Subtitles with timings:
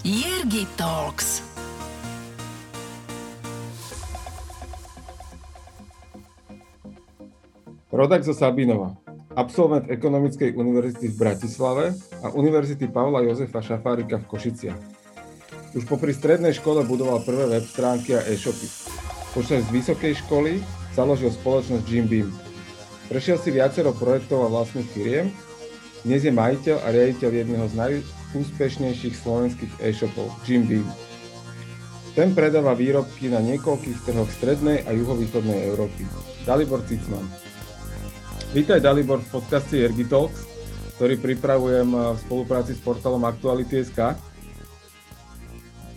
[0.00, 1.44] Jergy Talks.
[7.92, 8.96] Rodak zo Sabinova,
[9.36, 11.84] absolvent Ekonomickej univerzity v Bratislave
[12.24, 14.80] a Univerzity Pavla Jozefa Šafárika v Košiciach.
[15.76, 18.72] Už popri strednej škole budoval prvé web stránky a e-shopy.
[19.36, 20.64] Počas vysokej školy
[20.96, 22.32] založil spoločnosť Jim Beam.
[23.12, 25.28] Prešiel si viacero projektov a vlastných firiem,
[26.08, 27.76] dnes je majiteľ a riaditeľ jedného z
[28.30, 30.86] najúspešnejších slovenských e-shopov, Jim Beam.
[32.14, 36.06] Ten predáva výrobky na niekoľkých trhoch strednej a juhovýchodnej Európy.
[36.46, 37.26] Dalibor Cicman.
[38.54, 40.46] Vítaj Dalibor v podcaste Ergi Talks,
[40.98, 44.14] ktorý pripravujem v spolupráci s portálom Aktuality.sk.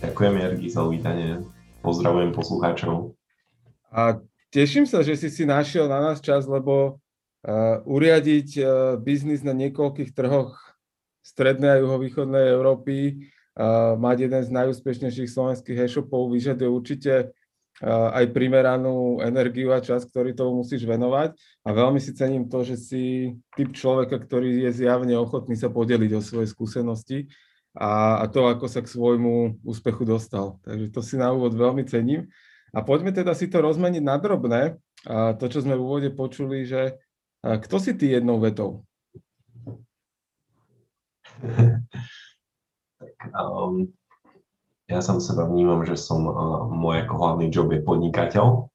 [0.02, 1.42] Ďakujem Ergi za uvítanie.
[1.86, 3.14] Pozdravujem poslucháčov.
[3.94, 4.18] A
[4.50, 6.98] teším sa, že si si našiel na nás čas, lebo
[7.44, 10.56] Uh, uriadiť uh, biznis na niekoľkých trhoch
[11.24, 13.26] strednej a juhovýchodnej Európy,
[13.96, 17.32] mať jeden z najúspešnejších slovenských e-shopov vyžaduje určite
[17.82, 21.34] aj primeranú energiu a čas, ktorý tomu musíš venovať.
[21.66, 26.10] A veľmi si cením to, že si typ človeka, ktorý je zjavne ochotný sa podeliť
[26.14, 27.26] o svoje skúsenosti
[27.74, 30.62] a, a to, ako sa k svojmu úspechu dostal.
[30.62, 32.30] Takže to si na úvod veľmi cením.
[32.74, 34.78] A poďme teda si to rozmeniť na drobné.
[35.06, 36.98] A to, čo sme v úvode počuli, že
[37.42, 38.86] kto si ty jednou vetou?
[43.00, 43.88] tak, um,
[44.90, 48.68] ja som seba vnímam, že som, uh, môj ako hlavný job je podnikateľ.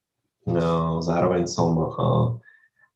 [0.49, 2.41] Uh, zároveň som uh,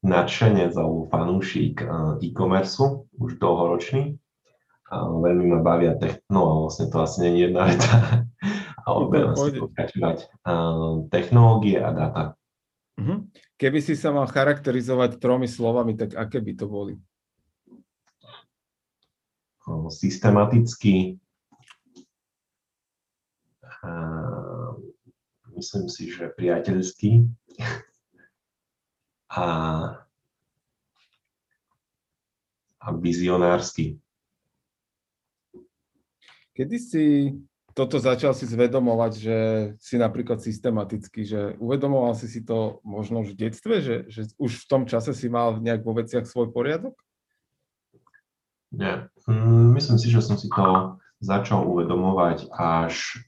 [0.01, 2.81] nadšenec alebo fanúšik uh, e-commerce,
[3.21, 4.17] už dlhoročný.
[4.89, 7.93] Uh, veľmi ma bavia tech, no vlastne to asi nie je jedna veta,
[8.89, 10.17] ale budem asi pokračovať.
[10.43, 12.23] Uh, technológie a data.
[12.93, 13.25] Uh-huh.
[13.57, 16.93] Keby si sa mal charakterizovať tromi slovami, tak aké by to boli?
[19.89, 21.19] Systematicky.
[25.53, 27.11] Myslím si, že priateľský.
[29.33, 29.49] A,
[32.77, 33.97] a vizionársky.
[36.53, 37.33] Kedy si
[37.73, 39.37] toto začal si zvedomovať, že
[39.81, 44.61] si napríklad systematicky, že uvedomoval si si to možno už v detstve, že, že už
[44.61, 46.93] v tom čase si mal nejak vo veciach svoj poriadok?
[48.73, 49.05] Nie.
[49.29, 53.21] Mm, myslím si, že som si to začal uvedomovať až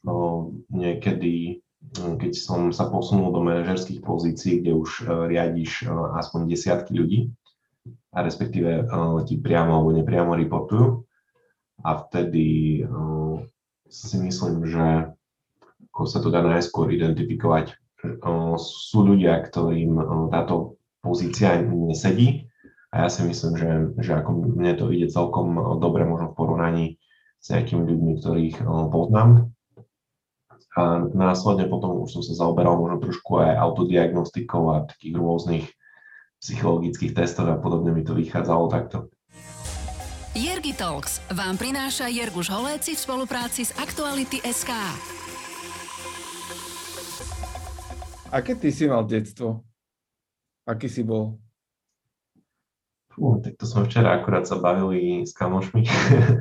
[0.74, 1.62] niekedy,
[2.02, 6.98] mm, keď som sa posunul do manažerských pozícií, kde už e, riadiš e, aspoň desiatky
[6.98, 7.20] ľudí
[8.12, 8.84] a respektíve e,
[9.30, 11.06] ti priamo alebo nepriamo reportujú.
[11.86, 12.82] A vtedy
[13.92, 15.12] si myslím, že
[15.92, 17.76] ako sa to dá najskôr identifikovať.
[18.58, 20.00] Sú ľudia, ktorým
[20.32, 22.45] táto pozícia nesedí
[22.96, 26.86] a ja si myslím, že, že ako mne to ide celkom dobre možno v porovnaní
[27.44, 28.58] s nejakými ľuďmi, ktorých
[28.88, 29.52] poznám.
[30.80, 35.66] A následne potom už som sa zaoberal možno trošku aj autodiagnostikou a takých rôznych
[36.40, 39.12] psychologických testov a podobne mi to vychádzalo takto.
[40.32, 44.72] Jergy Talks vám prináša Jerguš Holéci v spolupráci s Aktuality SK.
[48.32, 49.64] Aké ty si mal detstvo?
[50.68, 51.40] Aký si bol?
[53.16, 55.88] Fú, tak to sme včera akurát sa bavili s kamošmi,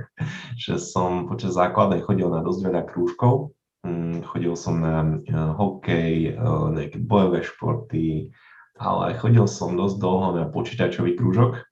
[0.67, 3.55] že som počas základnej chodil na dosť veľa krúžkov.
[3.87, 8.35] Mm, chodil som na uh, hokej, uh, nejaké bojové športy,
[8.75, 11.62] ale chodil som dosť dlho na počítačový krúžok,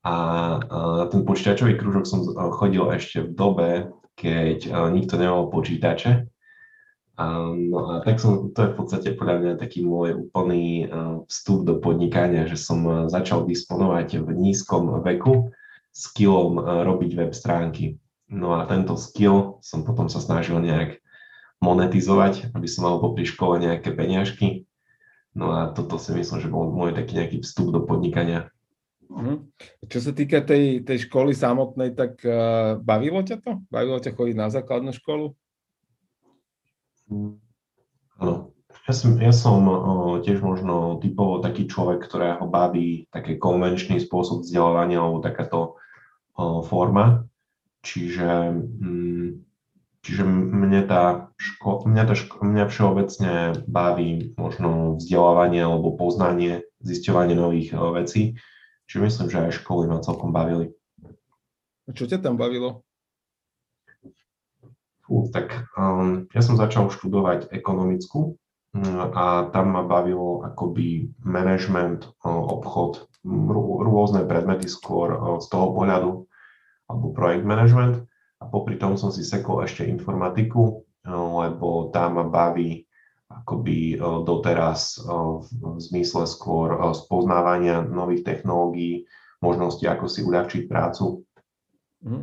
[0.00, 0.14] a
[0.72, 2.24] na ten počítačový krúžok som
[2.56, 3.70] chodil ešte v dobe,
[4.16, 6.24] keď nikto nemal počítače.
[7.56, 10.88] No a tak som, to je v podstate podľa mňa taký môj úplný
[11.28, 15.52] vstup do podnikania, že som začal disponovať v nízkom veku
[15.92, 18.00] skillom robiť web stránky.
[18.30, 21.02] No a tento skill som potom sa snažil nejak
[21.60, 24.64] monetizovať, aby som mal popri škole nejaké peňažky.
[25.34, 28.48] No a toto si myslím, že bol môj taký nejaký vstup do podnikania.
[29.10, 29.42] Uh-huh.
[29.90, 33.58] Čo sa týka tej, tej školy samotnej, tak uh, bavilo ťa to?
[33.66, 35.34] Bavilo ťa chodiť na základnú školu?
[37.10, 38.54] Áno.
[38.86, 39.58] Ja som, ja som
[40.22, 45.78] tiež možno typovo taký človek, ktorého baví taký konvenčný spôsob vzdelávania alebo takáto
[46.66, 47.26] forma.
[47.86, 48.28] Čiže,
[48.82, 49.40] um,
[50.02, 53.32] čiže mne, tá ško- mňa, tá ško- mňa všeobecne
[53.64, 58.36] baví možno vzdelávanie alebo poznanie, zisťovanie nových vecí
[58.90, 60.74] Čiže myslím, že aj školy ma celkom bavili.
[61.86, 62.82] A čo ťa tam bavilo?
[65.10, 72.06] Fú, tak um, ja som začal študovať ekonomickú um, a tam ma bavilo akoby management,
[72.22, 73.10] obchod,
[73.82, 75.10] rôzne predmety skôr
[75.42, 76.30] z toho pohľadu
[76.86, 78.06] alebo projekt management.
[78.38, 82.86] A popri tom som si sekol ešte informatiku, lebo tá ma baví
[83.28, 89.04] akoby doteraz v zmysle skôr spoznávania nových technológií,
[89.42, 91.26] možnosti, ako si uľahčiť prácu.
[92.06, 92.20] Mhm.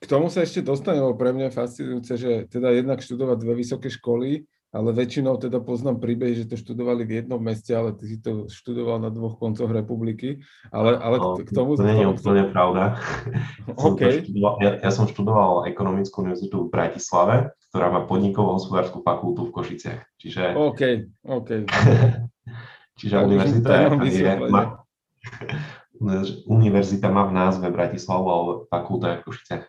[0.00, 3.54] K tomu sa ešte dostane, lebo pre mňa je fascinujúce, že teda jednak študovať dve
[3.60, 8.06] vysoké školy, ale väčšinou teda poznám príbeh, že to študovali v jednom meste, ale ty
[8.06, 11.74] si to študoval na dvoch koncoch republiky, ale, ale no, k tomu...
[11.74, 12.82] To nie je úplne pravda.
[13.80, 14.26] Okay.
[14.26, 19.54] Študoval, ja, ja som študoval ekonomickú univerzitu v Bratislave, ktorá má podnikovú hospodárskú fakultu v
[19.56, 20.00] Košiciach.
[20.20, 20.58] Čiže...
[20.58, 20.82] OK,
[21.24, 21.50] OK.
[23.00, 23.72] Čiže univerzita
[24.04, 24.84] je, má,
[26.44, 29.64] univerzita má v názve Bratislavu, ale fakulta je v Košiciach.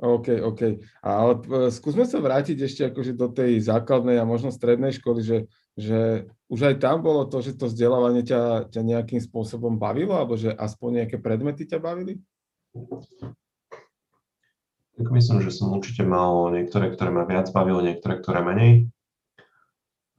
[0.00, 0.60] OK, OK.
[1.04, 1.30] Ale
[1.68, 5.38] skúsme sa vrátiť ešte akože do tej základnej a možno strednej školy, že,
[5.76, 10.40] že už aj tam bolo to, že to vzdelávanie ťa, ťa nejakým spôsobom bavilo, alebo
[10.40, 12.16] že aspoň nejaké predmety ťa bavili?
[14.96, 18.88] Tak myslím, že som určite mal niektoré, ktoré ma viac bavilo, niektoré, ktoré menej.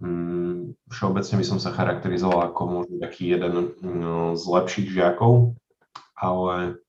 [0.01, 5.57] Hmm, všeobecne by som sa charakterizoval ako možno taký jeden no, z lepších žiakov,
[6.17, 6.81] ale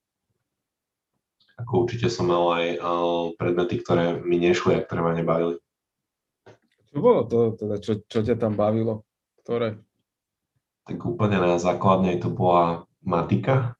[1.62, 5.62] ako určite som mal aj uh, predmety, ktoré mi nešli a ktoré ma nebavili.
[6.93, 9.06] Čo bolo to, teda, čo, čo ťa tam bavilo?
[9.41, 9.81] Ktoré?
[10.85, 13.79] Tak úplne na základnej to bola matika.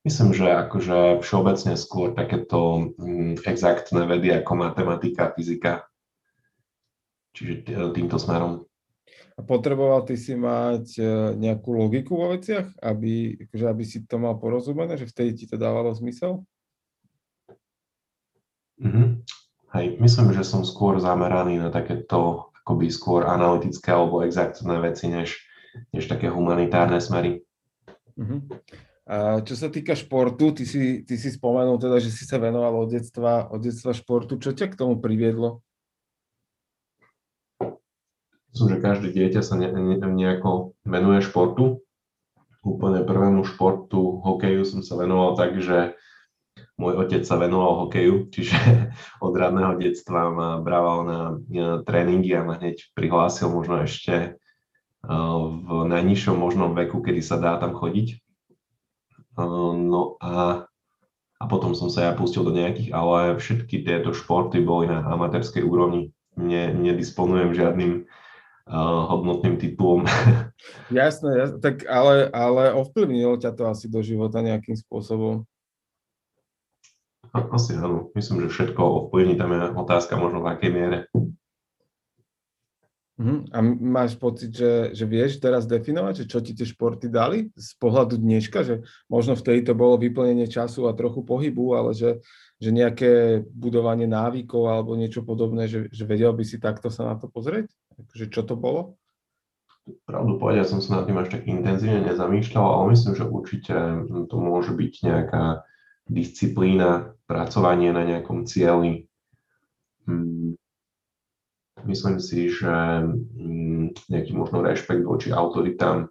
[0.00, 5.84] Myslím, že akože všeobecne skôr takéto mm, exaktné vedy ako matematika, fyzika.
[7.36, 8.64] Čiže týmto smerom.
[9.38, 11.04] A potreboval ty si mať e,
[11.36, 15.56] nejakú logiku vo veciach, aby, akože aby si to mal porozumené, že vtedy ti to
[15.56, 16.44] dávalo zmysel?
[18.80, 19.06] Mm-hmm.
[19.70, 25.38] Hej, myslím, že som skôr zameraný na takéto akoby skôr analytické alebo exaktné veci, než,
[25.94, 27.44] než také humanitárne smery.
[28.18, 28.40] Mm-hmm.
[29.10, 32.86] A čo sa týka športu, ty si, ty si spomenul teda, že si sa venoval
[32.86, 34.38] od detstva, od detstva športu.
[34.38, 35.66] Čo ťa k tomu priviedlo?
[38.54, 41.82] Myslím, že každé dieťa sa ne, ne, nejako venuje športu.
[42.62, 45.98] Úplne prvému športu, hokeju som sa venoval tak, že
[46.80, 48.56] môj otec sa venoval hokeju, čiže
[49.20, 51.20] od radného detstva ma brával na
[51.84, 54.28] tréningy a ma hneď prihlásil možno ešte e,
[55.68, 58.16] v najnižšom možnom veku, kedy sa dá tam chodiť.
[58.16, 58.18] E,
[59.76, 60.64] no a,
[61.36, 65.60] a potom som sa ja pustil do nejakých, ale všetky tieto športy boli na amatérskej
[65.60, 66.16] úrovni.
[66.40, 67.92] Ne, nedisponujem žiadnym
[68.70, 70.06] uh, hodnotným titulom.
[70.94, 75.42] Jasné, jasné, tak ale, ale ovplyvnilo ťa to asi do života nejakým spôsobom.
[77.30, 78.10] Asi áno.
[78.18, 79.38] Myslím, že všetko ovplyvní.
[79.38, 80.98] Tam je otázka možno v akej miere.
[83.20, 83.44] Uh-huh.
[83.52, 87.76] A máš pocit, že, že vieš teraz definovať, že čo ti tie športy dali z
[87.76, 88.74] pohľadu dneška, že
[89.12, 92.24] možno vtedy to bolo vyplnenie času a trochu pohybu, ale že,
[92.56, 97.14] že nejaké budovanie návykov alebo niečo podobné, že, že vedel by si takto sa na
[97.20, 97.68] to pozrieť?
[98.16, 98.96] Že čo to bolo?
[100.08, 103.74] Pravdu povedať, som sa nad tým až tak intenzívne nezamýšľal, ale myslím, že určite
[104.32, 105.68] to môže byť nejaká
[106.10, 109.06] disciplína, pracovanie na nejakom cieli.
[110.04, 110.58] Hmm.
[111.86, 116.10] Myslím si, že hmm, nejaký možno rešpekt voči autoritám.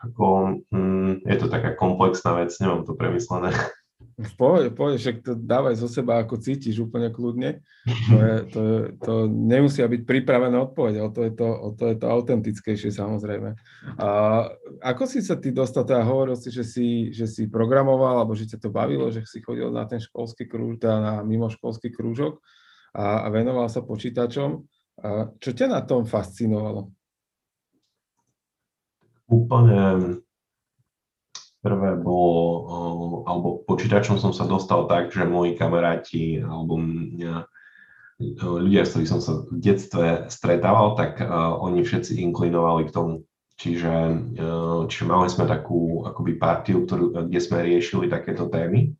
[0.00, 3.50] Ako, hmm, je to taká komplexná vec, nemám to premyslené.
[4.20, 7.64] V pohode, v však to dávaj zo seba, ako cítiš úplne kľudne.
[8.12, 8.60] To, je, to,
[9.00, 11.48] to nemusia byť pripravené odpoveď, ale to je to,
[11.80, 13.56] to, je to autentickejšie samozrejme.
[13.96, 14.08] A
[14.84, 18.44] ako si sa ty dostal, teda hovoril si, že si, že si programoval, alebo že
[18.44, 22.44] ťa to bavilo, že si chodil na ten školský krúž, teda na mimoškolský krúžok
[22.92, 24.64] a, a venoval sa počítačom.
[25.00, 26.92] A čo ťa na tom fascinovalo?
[29.32, 30.20] Úplne
[31.60, 32.40] Prvé bolo,
[33.28, 37.44] alebo počítačom som sa dostal tak, že moji kamaráti alebo mňa,
[38.40, 41.20] ľudia, s ktorých som sa v detstve stretával, tak
[41.60, 43.14] oni všetci inklinovali k tomu.
[43.60, 43.92] Čiže,
[44.88, 48.96] čiže mali sme takú akoby partiu, ktorú, kde sme riešili takéto témy.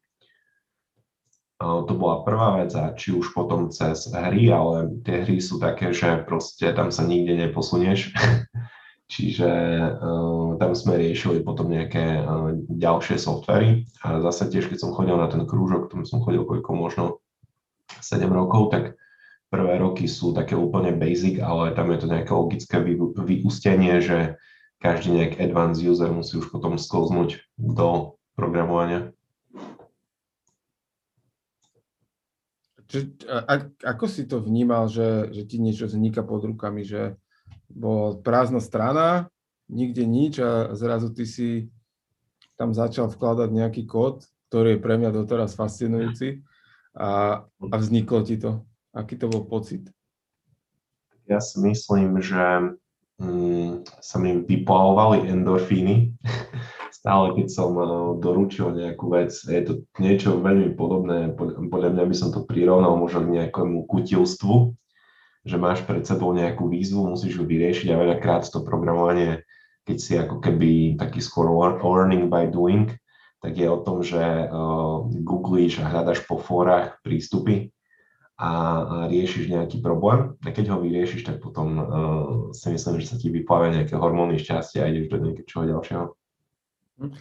[1.61, 5.93] To bola prvá vec a či už potom cez hry, ale tie hry sú také,
[5.97, 8.13] že proste tam sa nikde neposunieš.
[9.11, 14.95] Čiže uh, tam sme riešili potom nejaké uh, ďalšie softvery a zase tiež, keď som
[14.95, 17.05] chodil na ten krúžok, tom som chodil koľko možno
[17.99, 18.95] 7 rokov, tak
[19.51, 24.39] prvé roky sú také úplne basic, ale tam je to nejaké logické vy, vyústenie, že
[24.79, 29.11] každý nejak advanced user musí už potom sklznúť do programovania.
[32.87, 37.19] Čiže, a, ako si to vnímal, že, že ti niečo vzniká pod rukami, že
[37.71, 39.31] bola prázdna strana,
[39.71, 41.49] nikde nič a zrazu ty si
[42.59, 46.45] tam začal vkladať nejaký kód, ktorý je pre mňa doteraz fascinujúci.
[46.99, 48.67] a, a vzniklo ti to?
[48.91, 49.87] Aký to bol pocit?
[51.31, 52.75] Ja si myslím, že
[53.23, 56.11] mm, sa mi vyplavovali endorfíny.
[57.01, 57.87] Stále, keď som uh,
[58.19, 61.33] doručil nejakú vec, je to niečo veľmi podobné,
[61.71, 64.75] podľa mňa by som to prirovnal možno k nejakému kutilstvu,
[65.45, 69.45] že máš pred sebou nejakú výzvu, musíš ju vyriešiť a veľakrát to programovanie,
[69.89, 71.49] keď si ako keby taký skôr
[71.81, 72.93] learning by doing,
[73.41, 77.73] tak je o tom, že uh, googlíš a hľadaš po fórach prístupy
[78.37, 78.53] a, a
[79.09, 80.37] riešiš nejaký problém.
[80.45, 81.87] A keď ho vyriešiš, tak potom uh,
[82.53, 86.05] si myslím, že sa ti vyplavia nejaké hormóny šťastia a ideš do niečoho ďalšieho.
[87.01, 87.13] Hm.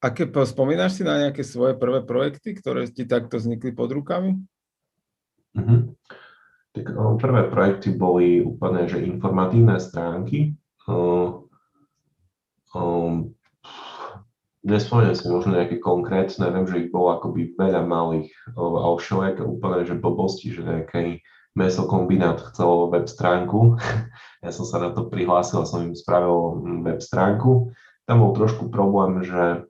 [0.00, 4.40] Aké, spomínaš si na nejaké svoje prvé projekty, ktoré ti takto vznikli pod rukami?
[5.56, 5.96] Uh-huh.
[6.76, 10.52] Tak uh, prvé projekty boli úplne, že informatívne stránky.
[10.84, 11.40] Uh,
[12.76, 13.32] um,
[14.66, 19.86] Nespomínam si možno nejaké konkrétne, viem, že ich bolo akoby veľa malých a všelijaké úplne,
[19.86, 21.22] že blbosti, že nejaký
[21.54, 23.78] mesokombinát chcel web stránku.
[24.44, 27.74] Ja som sa na to prihlásil a som im spravil web stránku.
[28.06, 29.66] Tam bol trošku problém, že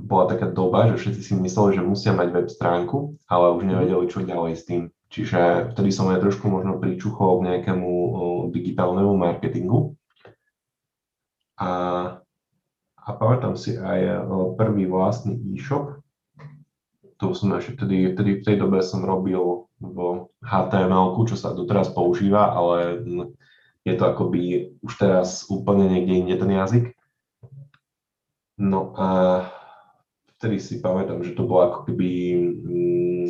[0.00, 4.04] bola taká doba, že všetci si mysleli, že musia mať web stránku, ale už nevedeli,
[4.08, 4.82] čo ďalej s tým.
[5.12, 7.90] Čiže vtedy som aj trošku možno pričuchol k nejakému
[8.48, 9.92] digitálnemu marketingu.
[11.60, 11.68] A
[13.02, 15.98] a pamätám si aj prvý vlastný e-shop.
[17.18, 21.90] To som ešte vtedy, vtedy v tej dobe som robil v HTML, čo sa doteraz
[21.90, 23.02] používa, ale
[23.82, 26.84] je to akoby už teraz úplne niekde inde ten jazyk.
[28.62, 29.06] No a
[30.38, 32.10] vtedy si pamätám, že to bolo ako keby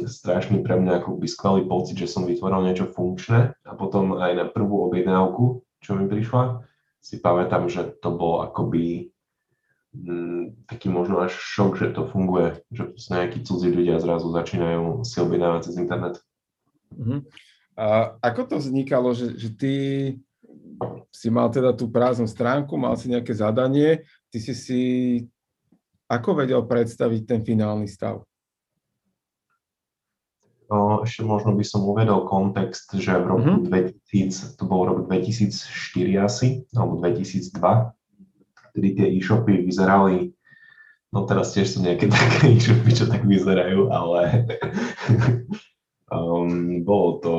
[0.01, 4.17] mm, strašný pre mňa ako by skvelý pocit, že som vytvoril niečo funkčné a potom
[4.17, 6.65] aj na prvú objednávku, čo mi prišla,
[7.03, 9.13] si pamätám, že to bolo akoby
[9.93, 15.21] Mm, taký možno až šok, že to funguje, že nejakí cudzí ľudia zrazu začínajú si
[15.21, 16.17] objednávať cez internet.
[16.97, 17.21] Uh-huh.
[17.77, 19.75] A ako to vznikalo, že, že ty
[21.13, 24.83] si mal teda tú prázdnu stránku, mal si nejaké zadanie, ty si si
[26.09, 28.25] ako vedel predstaviť ten finálny stav?
[30.73, 33.69] No, ešte možno by som uvedol kontext, že v roku uh-huh.
[33.69, 35.69] 2000, to bol rok 2004
[36.17, 37.61] asi, alebo 2002,
[38.73, 40.33] vtedy tie e-shopy vyzerali,
[41.13, 44.49] no teraz tiež sú nejaké také e-shopy, čo tak vyzerajú, ale
[46.17, 47.35] um, bolo to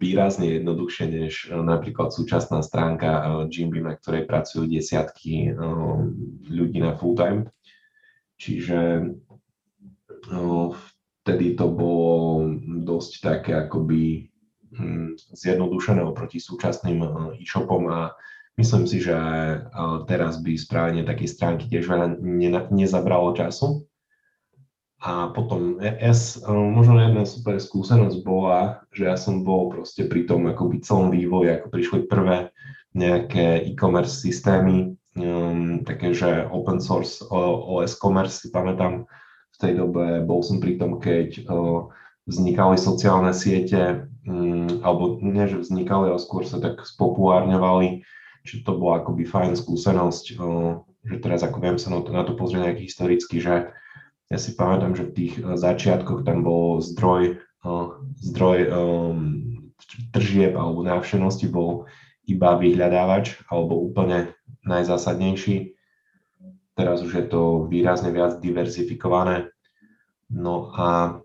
[0.00, 6.16] výrazne jednoduchšie než uh, napríklad súčasná stránka Jimby, na ktorej pracujú desiatky um,
[6.48, 7.52] ľudí na full time.
[8.40, 9.12] Čiže
[11.28, 14.32] vtedy to bolo dosť také akoby
[14.80, 18.16] um, zjednodušené oproti súčasným uh, e-shopom a
[18.58, 19.14] Myslím si, že
[20.10, 22.18] teraz by správanie takej stránky tiež veľa
[22.74, 23.86] nezabralo času.
[24.98, 30.50] A potom ES, možno jedna super skúsenosť bola, že ja som bol proste pri tom
[30.50, 32.50] akoby celom vývoji, ako prišli prvé
[32.98, 39.06] nejaké e-commerce systémy, um, také, že open source OS commerce si pamätám,
[39.58, 41.44] tej dobe bol som pri tom, keď
[42.28, 48.04] vznikali sociálne siete, um, alebo nie, že vznikali, ale skôr sa tak spopulárňovali
[48.48, 50.40] Čiže to bola akoby fajn skúsenosť,
[51.04, 53.68] že teraz ako viem sa na to, na to pozrieť nejak historicky, že
[54.32, 57.40] ja si pamätám, že v tých e, začiatkoch tam bol zdroj,
[58.20, 58.58] zdroj
[60.12, 61.88] tržieb alebo návštenosti bol
[62.28, 64.32] iba vyhľadávač alebo úplne
[64.64, 65.76] najzásadnejší.
[66.78, 69.50] Teraz už je to výrazne viac diverzifikované.
[70.30, 71.18] No a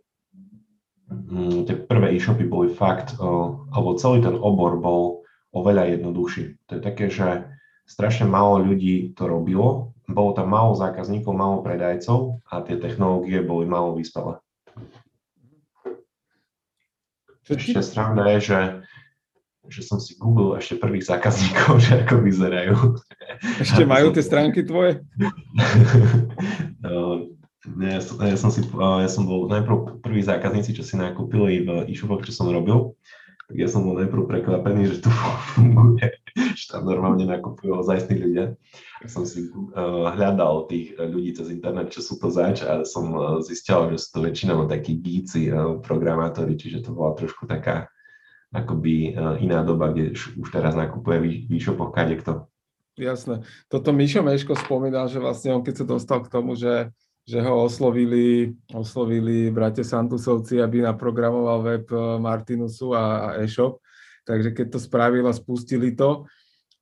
[1.13, 5.21] mm, tie prvé e-shopy boli fakt, alebo celý ten obor bol
[5.53, 6.57] oveľa jednoduchší.
[6.65, 7.45] To je také, že
[7.85, 13.69] strašne málo ľudí to robilo, bolo tam málo zákazníkov, málo predajcov a tie technológie boli
[13.69, 14.41] málo vyspelé.
[17.43, 18.59] Ešte sranda je, že,
[19.71, 22.75] že som si googlil ešte prvých zákazníkov, že ako vyzerajú.
[23.63, 25.03] Ešte majú tie stránky tvoje?
[26.83, 27.31] No,
[27.79, 31.87] ja, som, ja, som si, ja som bol najprv prvý zákazníci, čo si nakúpili v
[31.87, 32.91] e-shopoch, čo som robil
[33.53, 35.13] tak ja som bol najprv prekvapený, že to
[35.53, 36.09] funguje,
[36.57, 38.45] že tam normálne nakupujú ozajstní ľudia.
[38.97, 43.13] Tak som si uh, hľadal tých ľudí cez internet, čo sú to zač a som
[43.13, 47.92] uh, zistil, že sú to väčšinou takí gíci, uh, programátori, čiže to bola trošku taká
[48.53, 51.25] akoby uh, iná doba, kde už teraz nakupuje v
[51.57, 51.91] e-shopoch.
[52.93, 53.41] Jasné.
[53.67, 56.93] Toto Mišo Meško spomínal, že vlastne on keď sa dostal k tomu, že
[57.23, 63.79] že ho oslovili, oslovili bratia Santusovci, aby naprogramoval web eh, Martinusu a, e-shop.
[64.23, 66.27] Takže keď to spravil a spustili to,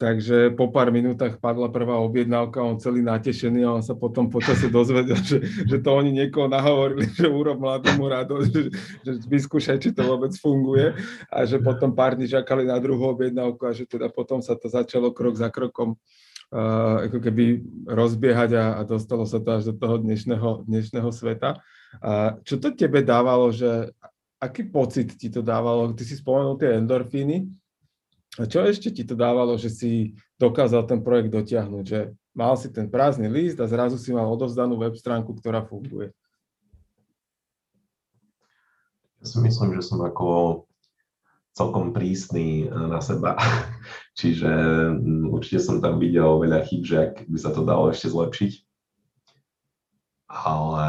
[0.02, 4.66] takže po pár minútach padla prvá objednávka, on celý natešený a on sa potom počasie
[4.74, 8.64] dozvedel, že, že to oni niekoho nahovorili, že urob mladému radosť, že,
[9.06, 10.98] že vyskúšaj, či to vôbec funguje
[11.30, 14.74] a že potom pár dní čakali na druhú objednávku a že teda potom sa to
[14.74, 19.78] začalo krok za krokom uh, ako keby rozbiehať a, a dostalo sa to až do
[19.78, 21.62] toho dnešného, dnešného sveta.
[22.02, 23.94] Uh, čo to tebe dávalo, že
[24.42, 25.94] aký pocit ti to dávalo?
[25.94, 27.61] Ty si spomenul tie endorfíny,
[28.40, 29.92] a čo ešte ti to dávalo, že si
[30.40, 34.80] dokázal ten projekt dotiahnuť, že mal si ten prázdny list a zrazu si mal odovzdanú
[34.80, 36.16] web stránku, ktorá funguje?
[39.20, 40.64] Ja si myslím, že som ako
[41.52, 43.36] celkom prísny eh, na seba.
[44.20, 44.50] Čiže
[44.96, 48.54] mm, určite som tam videl veľa chyb, že ak by sa to dalo ešte zlepšiť.
[50.32, 50.88] Ale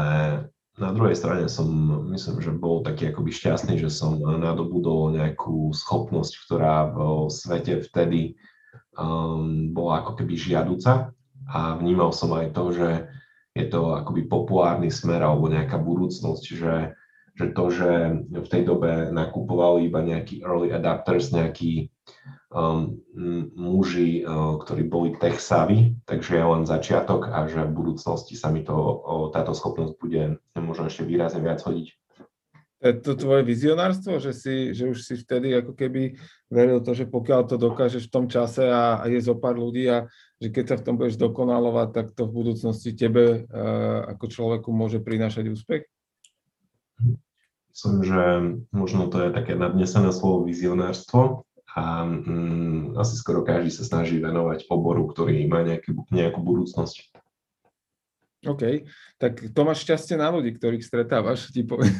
[0.73, 1.69] na druhej strane som,
[2.09, 6.97] myslím, že bol taký akoby šťastný, že som nadobudol nejakú schopnosť, ktorá v
[7.29, 8.33] svete vtedy
[8.97, 11.13] um, bola ako keby žiaduca.
[11.45, 12.89] A vnímal som aj to, že
[13.53, 16.97] je to akoby populárny smer alebo nejaká budúcnosť, že,
[17.33, 17.89] že to, že
[18.29, 21.89] v tej dobe nakupovali iba nejakí early adapters, nejakí
[22.53, 23.01] um,
[23.57, 28.53] muži, uh, ktorí boli tech savvy, takže je len začiatok a že v budúcnosti sa
[28.53, 31.89] mi to, uh, táto schopnosť bude možno ešte výrazne viac hodiť.
[32.83, 36.19] Je to tvoje vizionárstvo, že, si, že už si vtedy ako keby
[36.51, 39.87] veril to, že pokiaľ to dokážeš v tom čase a, a je zo pár ľudí
[39.87, 40.03] a
[40.35, 44.69] že keď sa v tom budeš dokonalovať, tak to v budúcnosti tebe uh, ako človeku
[44.75, 45.87] môže prinášať úspech?
[47.73, 48.21] Myslím, že
[48.69, 54.69] možno to je také nadnesené slovo vizionárstvo, a mm, asi skoro každý sa snaží venovať
[54.69, 57.09] oboru, ktorý má nejaký, nejakú budúcnosť.
[58.43, 58.83] OK,
[59.23, 61.95] tak to máš šťastie na ľudí, ktorých stretávaš, ti poviem.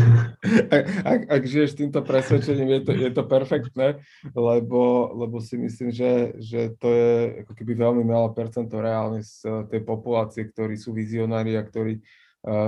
[0.74, 4.00] ak, ak, ak žiješ týmto presvedčením, je to, je to perfektné,
[4.32, 7.14] lebo, lebo si myslím, že, že to je
[7.44, 12.23] ako keby veľmi malé percento reálne z tej populácie, ktorí sú vizionári a ktorí uh,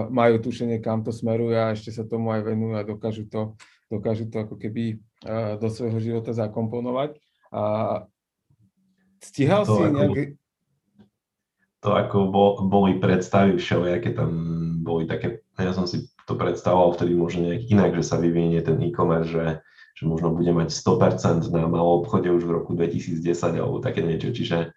[0.09, 3.61] majú tušenie, kam to smeruje a ešte sa tomu aj venujú a dokážu to,
[3.93, 4.97] dokážu to ako keby
[5.61, 7.21] do svojho života zakomponovať.
[7.53, 7.63] A
[9.21, 10.23] stíhal to si ako, nejaký...
[11.85, 14.33] To ako bol, boli predstavy všelijaké, tam
[14.81, 18.81] boli také, ja som si to predstavoval vtedy možno nejak inak, že sa vyvinie ten
[18.81, 19.47] e-commerce, že,
[19.93, 23.23] že možno bude mať 100% na malom obchode už v roku 2010
[23.61, 24.73] alebo také niečo, čiže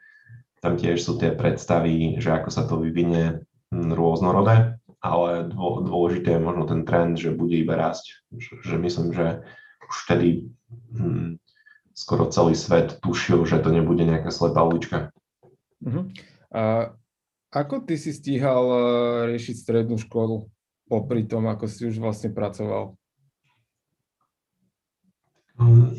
[0.59, 6.63] tam tiež sú tie predstavy, že ako sa to vyvinie rôznorodé, ale dôležité je možno
[6.67, 8.19] ten trend, že bude iba rásť.
[8.35, 9.25] Že, že myslím, že
[9.87, 10.29] už vtedy
[10.91, 11.39] hm,
[11.95, 15.11] skoro celý svet tušil, že to nebude nejaká slepá ulička.
[15.79, 16.11] Uh-huh.
[16.51, 16.91] A
[17.49, 18.79] ako ty si stíhal uh,
[19.31, 20.51] riešiť strednú školu
[20.85, 22.93] popri tom, ako si už vlastne pracoval?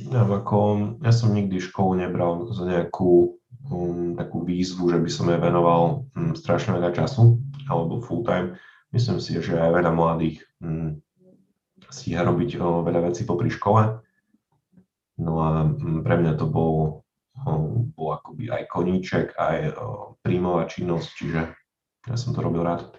[0.08, 0.58] Ja, ako,
[1.04, 3.36] ja som nikdy školu nebral za nejakú
[3.68, 7.36] um, takú výzvu, že by som jej venoval um, strašne veľa času
[7.68, 8.56] alebo full time.
[8.90, 10.98] Myslím si, že aj veľa mladých um,
[11.90, 14.02] stíha robiť o, veľa vecí popri škole.
[15.22, 17.06] No a mm, pre mňa to bol,
[17.46, 17.50] o,
[17.94, 21.40] bol akoby aj koníček, aj o, príjmová činnosť, čiže
[22.10, 22.90] ja som to robil rád.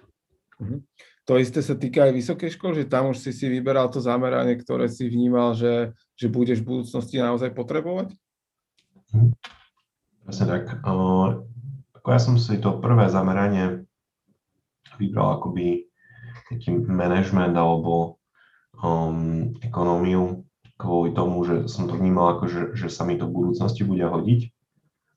[0.64, 0.80] Mm-hmm.
[1.30, 4.58] To isté sa týka aj vysokej školy, že tam už si si vyberal to zameranie,
[4.58, 8.16] ktoré si vnímal, že, že budeš v budúcnosti naozaj potrebovať?
[9.12, 9.36] Mm.
[10.26, 10.64] Presne tak.
[10.82, 13.81] Ako ja som si to prvé zameranie
[15.00, 15.88] vybral akoby
[16.52, 18.20] taký management alebo
[18.84, 20.44] um, ekonómiu
[20.76, 24.02] kvôli tomu, že som to vnímal ako, že, že sa mi to v budúcnosti bude
[24.02, 24.50] hodiť,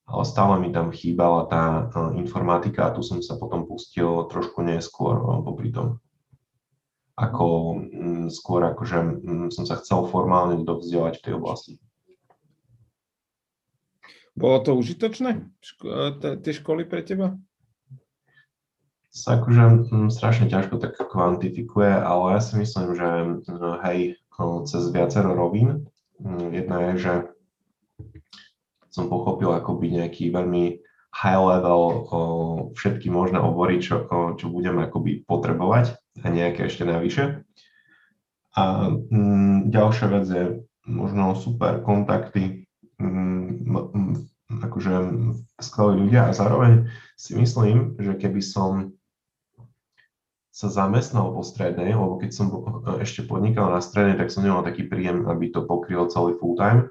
[0.04, 4.60] ale stále mi tam chýbala tá uh, informatika a tu som sa potom pustil trošku
[4.60, 5.98] neskôr uh, popri tom.
[7.16, 7.46] Ako
[7.80, 11.72] um, skôr akože um, som sa chcel formálne dovzdelať v tej oblasti.
[14.34, 17.38] Bolo to užitočné, ško- tie školy pre teba?
[19.14, 19.62] Sa akože
[19.94, 23.08] m, strašne ťažko tak kvantifikuje, ale ja si myslím, že
[23.86, 23.98] hej,
[24.66, 25.86] cez viacero rovín.
[26.50, 27.12] Jedna je, že
[28.90, 30.82] som pochopil akoby nejaký veľmi
[31.14, 32.18] high level o,
[32.74, 37.46] všetky možné obory, čo, o, čo budem akoby potrebovať a nejaké ešte navyše.
[38.58, 40.44] A m, ďalšia vec je
[40.90, 42.66] možno super kontakty,
[42.98, 44.26] m, m,
[44.58, 44.94] akože
[45.62, 48.94] skvelí ľudia a zároveň si myslím, že keby som
[50.54, 52.46] sa zamestnal po strednej, lebo keď som
[53.02, 56.86] ešte podnikal na strednej, tak som nemal taký príjem, aby to pokrylo celý full time.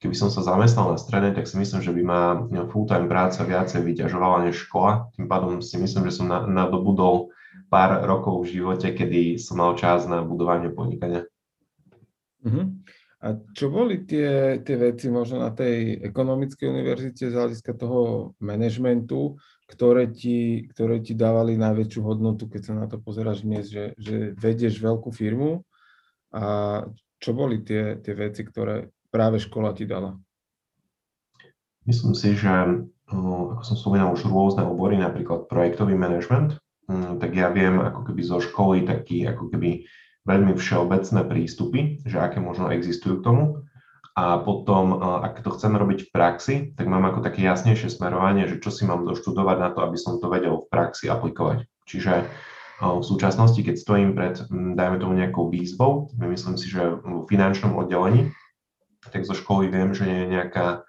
[0.00, 2.20] Keby som sa zamestnal na strednej, tak si myslím, že by ma
[2.72, 5.12] full time práca viacej vyťažovala než škola.
[5.20, 7.28] Tým pádom si myslím, že som nadobudol
[7.68, 11.28] pár rokov v živote, kedy som mal čas na budovanie podnikania.
[12.40, 12.72] Uh-huh.
[13.24, 19.36] A čo boli tie, tie veci možno na tej ekonomickej univerzite z hľadiska toho manažmentu,
[19.64, 24.36] ktoré ti, ktoré ti dávali najväčšiu hodnotu, keď sa na to pozeráš dnes, že, že
[24.36, 25.64] vedieš veľkú firmu
[26.34, 26.44] a
[27.18, 30.18] čo boli tie, tie veci, ktoré práve škola ti dala?
[31.88, 32.48] Myslím si, že
[33.08, 36.56] ako som spomínal už rôzne obory, napríklad projektový manažment,
[36.88, 39.84] mm, tak ja viem ako keby zo školy taký ako keby
[40.24, 43.44] veľmi všeobecné prístupy, že aké možno existujú k tomu.
[44.14, 48.62] A potom, ak to chceme robiť v praxi, tak mám ako také jasnejšie smerovanie, že
[48.62, 51.66] čo si mám doštudovať na to, aby som to vedel v praxi aplikovať.
[51.90, 52.22] Čiže
[52.78, 58.30] v súčasnosti, keď stojím pred, dajme tomu nejakou výzvou, myslím si, že v finančnom oddelení,
[59.10, 60.86] tak zo školy viem, že je nejaká,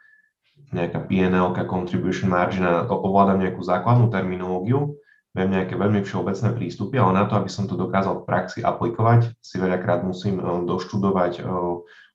[0.69, 4.97] nejaká PNL, contribution margin ovládam nejakú základnú terminológiu,
[5.35, 9.35] viem nejaké veľmi všeobecné prístupy, ale na to, aby som to dokázal v praxi aplikovať,
[9.43, 11.45] si veľakrát musím eh, doštudovať eh,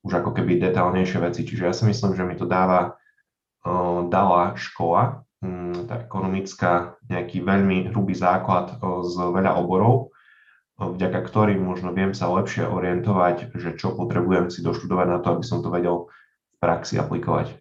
[0.01, 1.45] už ako keby detálnejšie veci.
[1.45, 2.97] Čiže ja si myslím, že mi to dáva,
[4.09, 10.17] dala škola, hm, tá ekonomická, nejaký veľmi hrubý základ z veľa oborov,
[10.81, 15.45] vďaka ktorým možno viem sa lepšie orientovať, že čo potrebujem si doštudovať na to, aby
[15.45, 17.61] som to vedel v praxi aplikovať.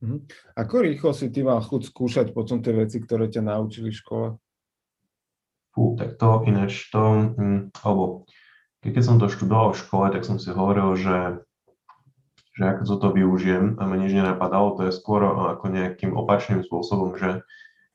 [0.00, 0.16] Mhm.
[0.56, 4.26] Ako rýchlo si ty mal chuť skúšať potom tie veci, ktoré ťa naučili v škole?
[5.76, 8.24] Fú, tak to ináč to, hm, alebo
[8.80, 11.44] keď som to študoval v škole, tak som si hovoril, že,
[12.60, 15.24] že ako toto využijem a mi nič nenapadalo, to je skôr
[15.56, 17.40] ako nejakým opačným spôsobom, že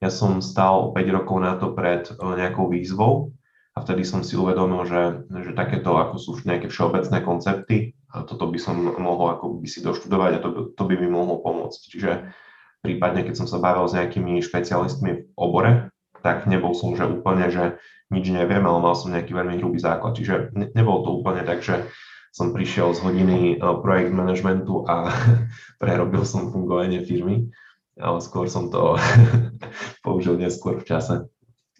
[0.01, 3.29] ja som stál 5 rokov na to pred nejakou výzvou
[3.77, 8.49] a vtedy som si uvedomil, že, že takéto ako sú nejaké všeobecné koncepty a toto
[8.49, 11.81] by som mohol ako by si doštudovať a to, to by mi mohlo pomôcť.
[11.85, 12.11] Čiže
[12.81, 15.93] prípadne, keď som sa bavil s nejakými špecialistmi v obore,
[16.25, 17.77] tak nebol som že úplne, že
[18.09, 20.17] nič neviem, ale mal som nejaký veľmi hrubý základ.
[20.17, 21.85] Čiže ne, nebolo to úplne tak, že
[22.35, 25.07] som prišiel z hodiny e, projekt managementu a
[25.81, 27.47] prerobil som fungovanie firmy,
[27.95, 28.99] ale skôr som to
[30.05, 31.15] použil neskôr v čase.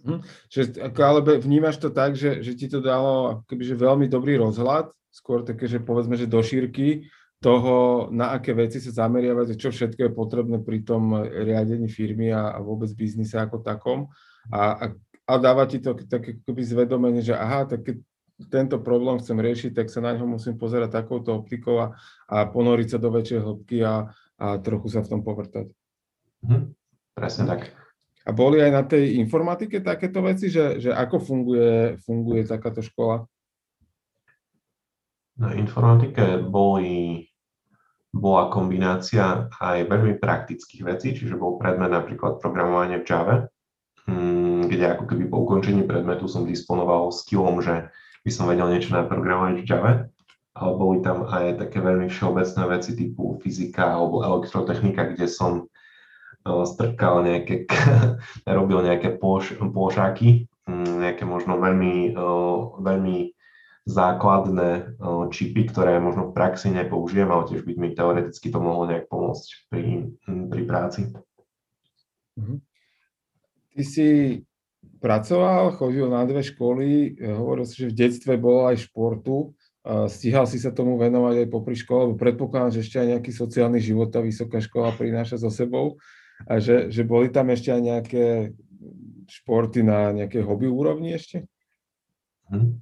[0.07, 0.23] Hm.
[0.47, 4.95] Čiže, ako, ale vnímaš to tak, že, že ti to dalo akoby, veľmi dobrý rozhľad,
[5.11, 7.11] skôr také, že povedzme, že do šírky
[7.43, 12.55] toho, na aké veci sa zameriavať, čo všetko je potrebné pri tom riadení firmy a,
[12.55, 14.07] a vôbec biznise ako takom
[14.47, 14.85] a, a,
[15.27, 17.97] a dáva ti to také akoby zvedomenie, že aha, tak keď
[18.51, 21.87] tento problém chcem riešiť, tak sa na ňo musím pozerať takouto optikou a,
[22.27, 25.71] a ponoriť sa do väčšej hĺbky a, a trochu sa v tom povrtať.
[26.43, 26.75] Mhm,
[27.15, 27.71] presne tak.
[28.25, 33.23] A boli aj na tej informatike takéto veci, že, že ako funguje, funguje takáto škola?
[35.37, 37.27] Na informatike boli,
[38.09, 43.35] bola kombinácia aj veľmi praktických vecí, čiže bol predmet napríklad programovanie v Java,
[44.05, 47.89] Mm, kde ako keby po ukončení predmetu som disponoval skillom, že
[48.25, 49.93] by som vedel niečo naprogramovať v Java,
[50.57, 55.63] ale boli tam aj také veľmi všeobecné veci typu fyzika alebo elektrotechnika, kde som e,
[56.65, 57.69] strkal nejaké,
[58.57, 62.17] robil nejaké ploš, plošáky, mm, nejaké možno veľmi,
[62.81, 63.17] veľmi
[63.85, 64.97] základné
[65.29, 69.49] čipy, ktoré možno v praxi nepoužijem, ale tiež by mi teoreticky to mohlo nejak pomôcť
[69.69, 71.13] pri, pri práci.
[72.33, 72.57] Mm-hmm.
[73.77, 74.07] Ty si
[74.99, 79.55] pracoval, chodil na dve školy, hovoril si, že v detstve bol aj športu,
[80.09, 83.79] stíhal si sa tomu venovať aj popri škole, lebo predpokladám, že ešte aj nejaký sociálny
[83.79, 86.01] život tá vysoká škola prináša so sebou
[86.49, 88.25] a že, že boli tam ešte aj nejaké
[89.29, 91.45] športy na nejakej hobby úrovni ešte?
[92.49, 92.81] Hm.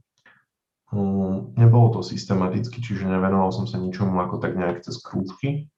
[0.93, 5.71] Um, nebolo to systematicky, čiže nevenoval som sa ničomu ako tak nejak cez krúžky,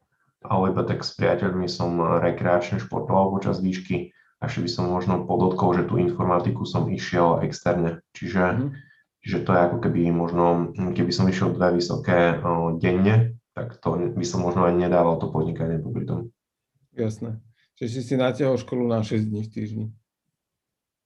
[0.44, 5.76] ale iba tak s priateľmi som rekreačne športoval počas výšky ešte by som možno podotkol,
[5.76, 8.04] že tú informatiku som išiel externe.
[8.12, 8.70] Čiže, mm.
[9.24, 13.96] čiže to je ako keby možno, keby som išiel dve vysoké uh, denne, tak to
[14.12, 16.36] by som možno aj nedával to podnikanie popri tom.
[16.92, 17.40] Jasné.
[17.80, 19.86] Čiže si si natiahol školu na 6 dní v týždni.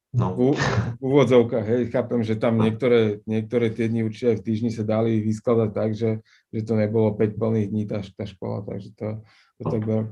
[0.10, 0.34] No.
[0.34, 0.58] V,
[0.98, 4.82] v úvodzovkách, hej, chápem, že tam niektoré, niektoré tie dni určite aj v týždni sa
[4.82, 9.22] dali vyskladať tak, že, že to nebolo 5 plných dní tá, tá škola, takže to,
[9.62, 10.10] to tak beriem.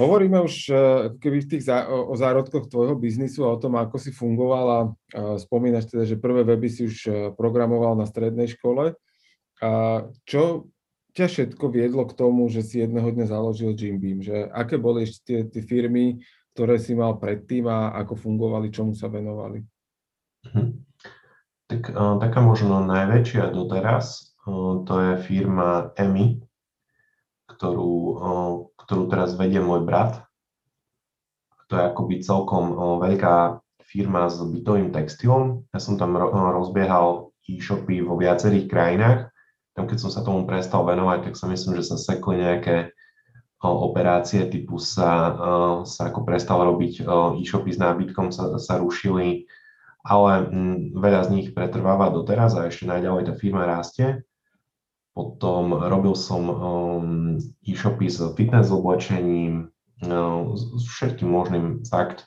[0.00, 0.74] Hovoríme už e,
[1.20, 4.96] keby v tých zá, o, zárodkoch tvojho biznisu a o tom, ako si fungovala.
[5.36, 8.96] Spomínaš teda, že prvé weby si už e, programoval na strednej škole.
[9.60, 9.70] A
[10.24, 10.72] čo
[11.12, 14.24] ťa všetko viedlo k tomu, že si jedného dňa založil Jim Beam?
[14.24, 16.24] Že aké boli ešte tie, tie firmy,
[16.56, 19.60] ktoré si mal predtým a ako fungovali, čomu sa venovali?
[20.48, 20.72] Hm.
[21.68, 24.32] Tak, uh, taká možno najväčšia doteraz,
[24.84, 26.42] to je firma EMI,
[27.46, 27.94] ktorú,
[28.92, 30.20] ktorú teraz vedie môj brat.
[31.72, 35.64] To je akoby celkom veľká firma s bytovým textilom.
[35.72, 39.32] Ja som tam rozbiehal e-shopy vo viacerých krajinách
[39.72, 42.92] tam keď som sa tomu prestal venovať, tak sa myslím, že sa sekli nejaké
[43.62, 45.32] operácie typu sa,
[45.86, 47.06] sa ako prestal robiť
[47.40, 49.48] e-shopy s nábytkom, sa, sa rušili,
[50.02, 50.50] ale
[50.92, 54.26] veľa z nich pretrváva doteraz a ešte najďalej tá firma rastie.
[55.12, 57.36] Potom robil som um,
[57.68, 59.68] e-shopy s fitness oblečením,
[60.00, 62.24] um, s všetkým možným fakt,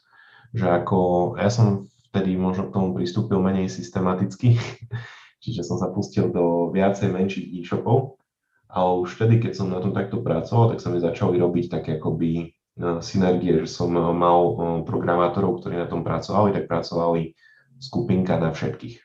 [0.53, 4.61] že ako ja som vtedy možno k tomu pristúpil menej systematicky,
[5.43, 8.21] čiže som sa pustil do viacej menších e-shopov,
[8.69, 11.97] ale už vtedy, keď som na tom takto pracoval, tak sa mi začali robiť také
[11.97, 17.33] akoby uh, synergie, že som uh, mal uh, programátorov, ktorí na tom pracovali, tak pracovali
[17.81, 19.04] skupinka na všetkých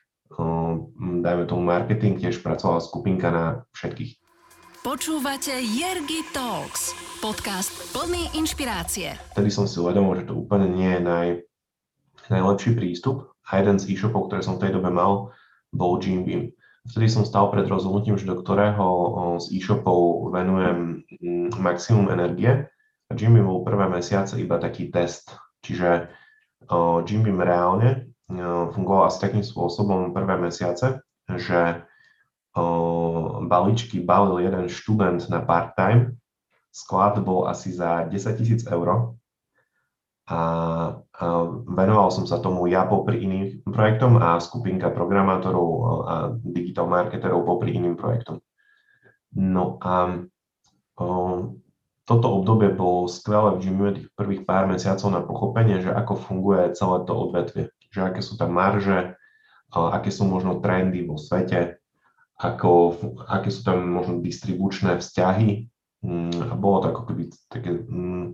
[1.21, 3.45] dajme tomu marketing, tiež pracovala skupinka na
[3.77, 4.17] všetkých.
[4.81, 9.13] Počúvate Jergy Talks, podcast plný inšpirácie.
[9.37, 11.27] Vtedy som si uvedomil, že to úplne nie je naj,
[12.33, 13.29] najlepší prístup.
[13.51, 15.29] A jeden z e-shopov, ktoré som v tej dobe mal,
[15.69, 16.49] bol Jim Beam.
[16.89, 18.87] Vtedy som stal pred rozhodnutím, že do ktorého
[19.37, 21.05] z e-shopov venujem
[21.61, 22.65] maximum energie.
[23.05, 25.29] A Jim Beam bol prvé mesiace iba taký test.
[25.61, 26.09] Čiže
[27.05, 28.10] Jim Beam reálne
[28.71, 31.83] fungoval asi takým spôsobom prvé mesiace, že
[33.47, 36.19] balíčky balil jeden študent na part-time,
[36.71, 39.15] sklad bol asi za 10 tisíc eur
[40.27, 40.39] a, a
[41.67, 45.69] venoval som sa tomu ja popri iným projektom a skupinka programátorov
[46.07, 48.39] a digital marketerov popri iným projektom.
[49.35, 50.23] No a
[52.03, 56.97] toto obdobie bolo skvelé v tých prvých pár mesiacov na pochopenie, že ako funguje celé
[57.07, 59.19] to odvetvie že aké sú tam marže,
[59.71, 61.79] aké sú možno trendy vo svete,
[62.41, 62.97] ako,
[63.29, 65.69] aké sú tam možno distribučné vzťahy.
[66.01, 68.33] Mm, a bolo to ako keby také, mm,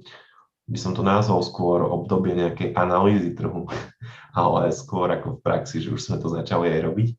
[0.71, 3.67] by som to nazval skôr obdobie nejakej analýzy trhu,
[4.39, 7.09] ale skôr ako v praxi, že už sme to začali aj robiť.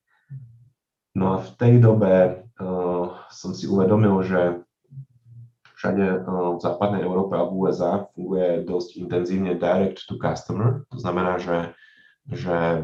[1.18, 4.62] No a v tej dobe uh, som si uvedomil, že
[5.74, 10.86] všade uh, v západnej Európe a v USA funguje dosť intenzívne direct to customer.
[10.94, 11.74] To znamená, že
[12.28, 12.80] že e,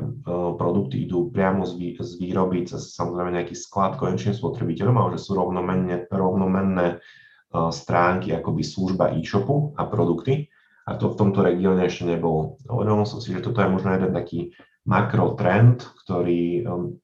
[0.56, 1.76] produkty idú priamo z,
[2.16, 6.96] výroby cez samozrejme nejaký sklad konečným spotrebiteľom, ale že sú rovnomenné, rovnomenné e,
[7.68, 10.48] stránky akoby služba e-shopu a produkty
[10.88, 12.56] a to v tomto regióne ešte nebolo.
[12.68, 14.52] Uvedomil som si, že toto je možno jeden taký
[14.88, 16.62] makrotrend, ktorý e,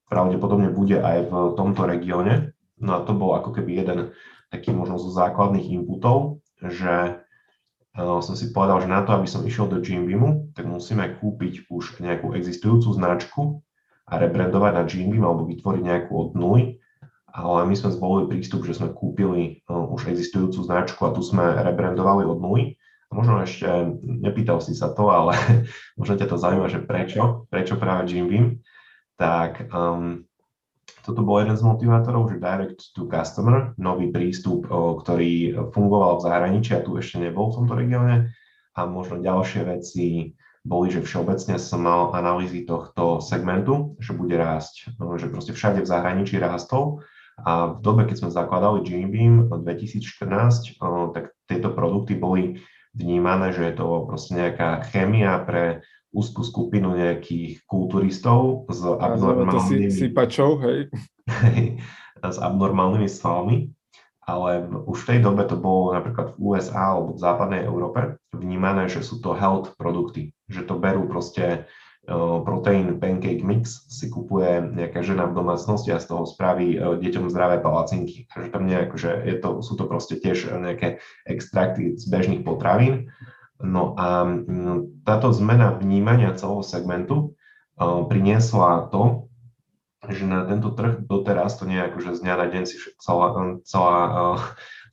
[0.09, 2.57] pravdepodobne bude aj v tomto regióne.
[2.81, 4.17] No a to bol ako keby jeden
[4.49, 7.20] taký možno zo základných inputov, že
[7.97, 11.99] som si povedal, že na to, aby som išiel do Jimbeamu, tak musíme kúpiť už
[11.99, 13.43] nejakú existujúcu značku
[14.07, 16.79] a rebrandovať na Jimbeam alebo vytvoriť nejakú od nuly.
[17.31, 22.27] Ale my sme zvolili prístup, že sme kúpili už existujúcu značku a tu sme rebrandovali
[22.27, 22.75] od nuly.
[23.11, 23.67] A možno ešte,
[24.03, 25.35] nepýtal si sa to, ale
[25.99, 28.63] možno ťa to zaujíma, že prečo, prečo práve Jimbeam.
[29.19, 30.30] Tak um,
[31.11, 36.79] toto bol jeden z motivátorov, že direct to customer, nový prístup, ktorý fungoval v zahraničí
[36.79, 38.31] a tu ešte nebol v tomto regióne.
[38.79, 44.95] A možno ďalšie veci boli, že všeobecne som mal analýzy tohto segmentu, že bude rásť,
[44.95, 47.03] že proste všade v zahraničí rástol.
[47.41, 50.79] A v dobe, keď sme zakladali Beam v 2014,
[51.17, 52.61] tak tieto produkty boli
[52.93, 59.91] vnímané, že je to proste nejaká chémia pre úzkú skupinu nejakých kulturistov s abnormálnymi...
[59.91, 60.91] Si, sypačov, hej.
[62.35, 63.71] s abnormálnymi svalmi,
[64.27, 68.91] ale už v tej dobe to bolo napríklad v USA alebo v západnej Európe vnímané,
[68.91, 71.67] že sú to health produkty, že to berú proste
[72.43, 77.63] proteín pancake mix si kupuje nejaká žena v domácnosti a z toho spraví deťom zdravé
[77.63, 78.27] palacinky.
[78.33, 83.15] Takže tam nejak, že je to, sú to proste tiež nejaké extrakty z bežných potravín
[83.61, 87.37] No a mm, táto zmena vnímania celého segmentu
[87.81, 89.31] priniesla to,
[90.09, 93.37] že na tento trh doteraz to nie je akože z dňa na deň si celá,
[93.69, 93.97] celá,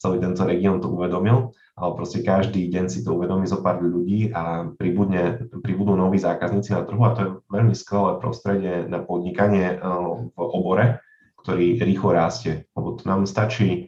[0.04, 4.36] celý tento región to uvedomil, ale proste každý deň si to uvedomí zo pár ľudí
[4.36, 9.80] a pribudne, pribudú noví zákazníci na trhu a to je veľmi skvelé prostredie na podnikanie
[9.80, 11.00] v obore,
[11.40, 13.88] ktorý rýchlo rastie, lebo to nám stačí,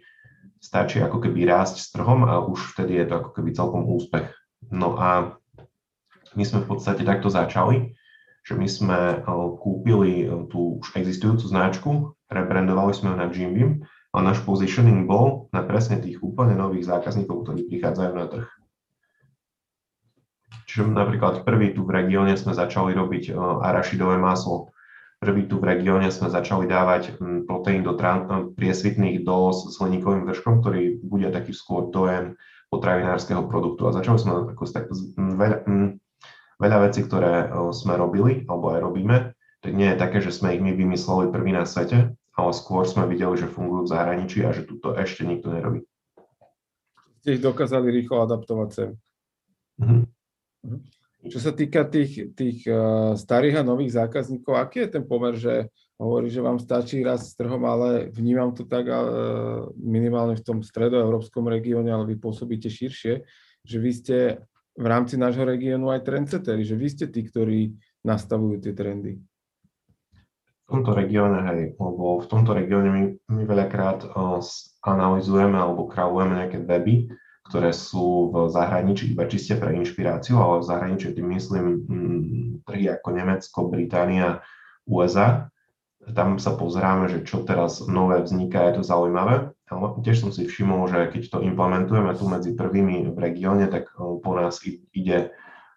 [0.63, 4.38] stačí ako keby rásť s trhom a už vtedy je to ako keby celkom úspech.
[4.69, 5.39] No a
[6.37, 7.97] my sme v podstate takto začali,
[8.45, 9.23] že my sme eh,
[9.61, 11.89] kúpili eh, tú už existujúcu značku,
[12.29, 13.71] rebrandovali sme ju na Jimbeam
[14.13, 18.49] a náš positioning bol na presne tých úplne nových zákazníkov, ktorí prichádzajú na trh.
[20.69, 24.69] Čiže napríklad prvý tu v regióne sme začali robiť eh, arašidové maslo,
[25.19, 27.93] prvý tu v regióne sme začali dávať hm, proteín do
[28.55, 33.89] priesvitných dós s hliníkovým držkom, ktorý bude taký skôr dojem potravinárskeho produktu.
[33.89, 35.57] A začali sme ako tak, veľa,
[36.61, 39.17] veľa vecí, ktoré sme robili alebo aj robíme,
[39.59, 43.09] tak nie je také, že sme ich my vymysleli prvý na svete, ale skôr sme
[43.09, 45.83] videli, že fungujú v zahraničí a že tu to ešte nikto nerobí.
[47.19, 48.89] Ste ich dokázali rýchlo adaptovať sem.
[49.83, 50.07] Mhm.
[51.27, 55.67] Čo sa týka tých, tých uh, starých a nových zákazníkov, aký je ten pomer, že
[55.99, 60.57] hovorí, že vám stačí raz s trhom, ale vnímam to tak uh, minimálne v tom
[60.63, 63.27] stredoeurópskom regióne, ale vy pôsobíte širšie,
[63.67, 64.17] že vy ste
[64.79, 67.75] v rámci nášho regiónu aj trendsetteri, že vy ste tí, ktorí
[68.07, 69.19] nastavujú tie trendy.
[70.71, 74.39] V tomto regióne, hej, lebo v tomto regióne my, my veľakrát uh,
[74.87, 77.11] analizujeme alebo kravujeme nejaké weby,
[77.49, 82.87] ktoré sú v zahraničí iba čiste pre inšpiráciu, ale v zahraničí tým myslím mm, trhy
[82.93, 84.39] ako Nemecko, Británia,
[84.85, 85.49] USA.
[86.13, 89.53] Tam sa pozeráme, že čo teraz nové vzniká, je to zaujímavé.
[89.69, 93.93] Ale tiež som si všimol, že keď to implementujeme tu medzi prvými v regióne, tak
[93.93, 94.59] e, po nás
[94.93, 95.31] ide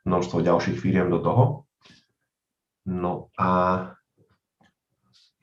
[0.08, 1.44] množstvo ďalších firiem do toho.
[2.88, 3.48] No a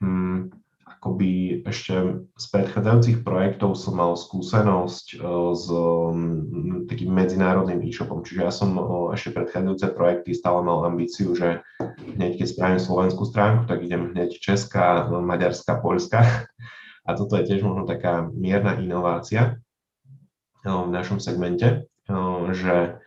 [0.04, 0.59] mm,
[1.00, 5.18] akoby ešte z predchádzajúcich projektov som mal skúsenosť e,
[5.56, 5.66] s
[6.92, 8.20] takým medzinárodným e-shopom.
[8.20, 8.84] Čiže ja som e,
[9.16, 11.64] ešte predchádzajúce projekty stále mal ambíciu, že
[12.20, 16.20] hneď keď spravím slovenskú stránku, tak idem hneď Česká, Maďarská, Poľská.
[17.08, 21.88] A toto je tiež možno taká mierna inovácia e, v našom segmente,
[22.52, 23.00] že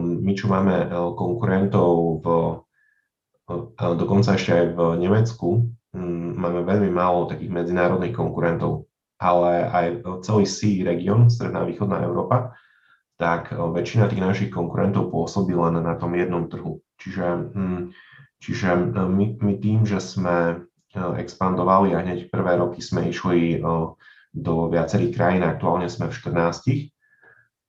[0.00, 2.26] my čo máme konkurentov v,
[3.76, 5.48] dokonca ešte aj v Nemecku,
[5.94, 8.86] máme veľmi málo takých medzinárodných konkurentov,
[9.18, 9.86] ale aj
[10.24, 12.54] celý C región, stredná a východná Európa,
[13.20, 16.80] tak väčšina tých našich konkurentov pôsobí len na tom jednom trhu.
[16.96, 17.82] Čiže, mm,
[18.40, 20.64] čiže my, my tým, že sme
[20.96, 23.62] expandovali a hneď prvé roky sme išli
[24.30, 26.90] do viacerých krajín, aktuálne sme v 14,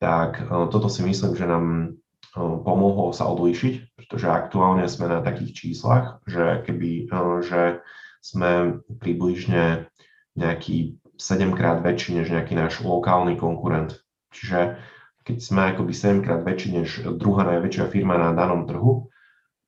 [0.01, 0.41] tak
[0.73, 1.97] toto si myslím, že nám
[2.34, 7.12] pomohlo sa odlíšiť, pretože aktuálne sme na takých číslach, že keby,
[7.43, 7.84] že
[8.21, 9.89] sme približne
[10.38, 13.99] nejaký 7 krát väčší než nejaký náš lokálny konkurent.
[14.31, 14.77] Čiže
[15.25, 19.10] keď sme akoby 7 krát väčší než druhá najväčšia firma na danom trhu,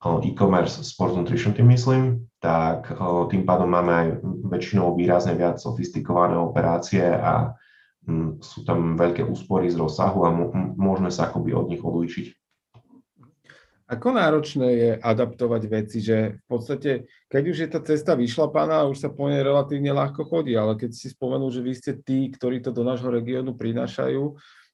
[0.04, 2.92] e-commerce sport nutrition tým myslím, tak
[3.32, 4.08] tým pádom máme aj
[4.52, 7.56] väčšinou výrazne viac sofistikované operácie a
[8.44, 10.36] sú tam veľké úspory z rozsahu a
[10.76, 12.43] môžeme sa akoby od nich odlíšiť.
[13.94, 16.92] Ako náročné je adaptovať veci, že v podstate,
[17.30, 20.98] keď už je tá cesta vyšlapaná, už sa po nej relatívne ľahko chodí, ale keď
[20.98, 24.34] si spomenul, že vy ste tí, ktorí to do nášho regiónu prinášajú,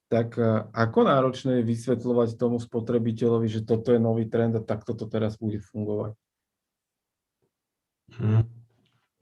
[0.10, 4.96] tak e, ako náročné je vysvetľovať tomu spotrebiteľovi, že toto je nový trend a takto
[4.96, 6.18] to teraz bude fungovať?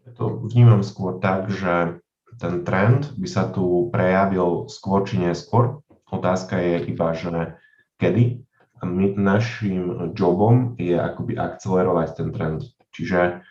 [0.08, 2.00] Ja to vnímam skôr tak, že
[2.40, 5.84] ten trend by sa tu prejavil skôr či neskôr.
[6.08, 7.60] Otázka je iba, že
[8.00, 8.47] kedy
[8.78, 12.62] a my, našim jobom je akoby akcelerovať ten trend.
[12.94, 13.42] Čiže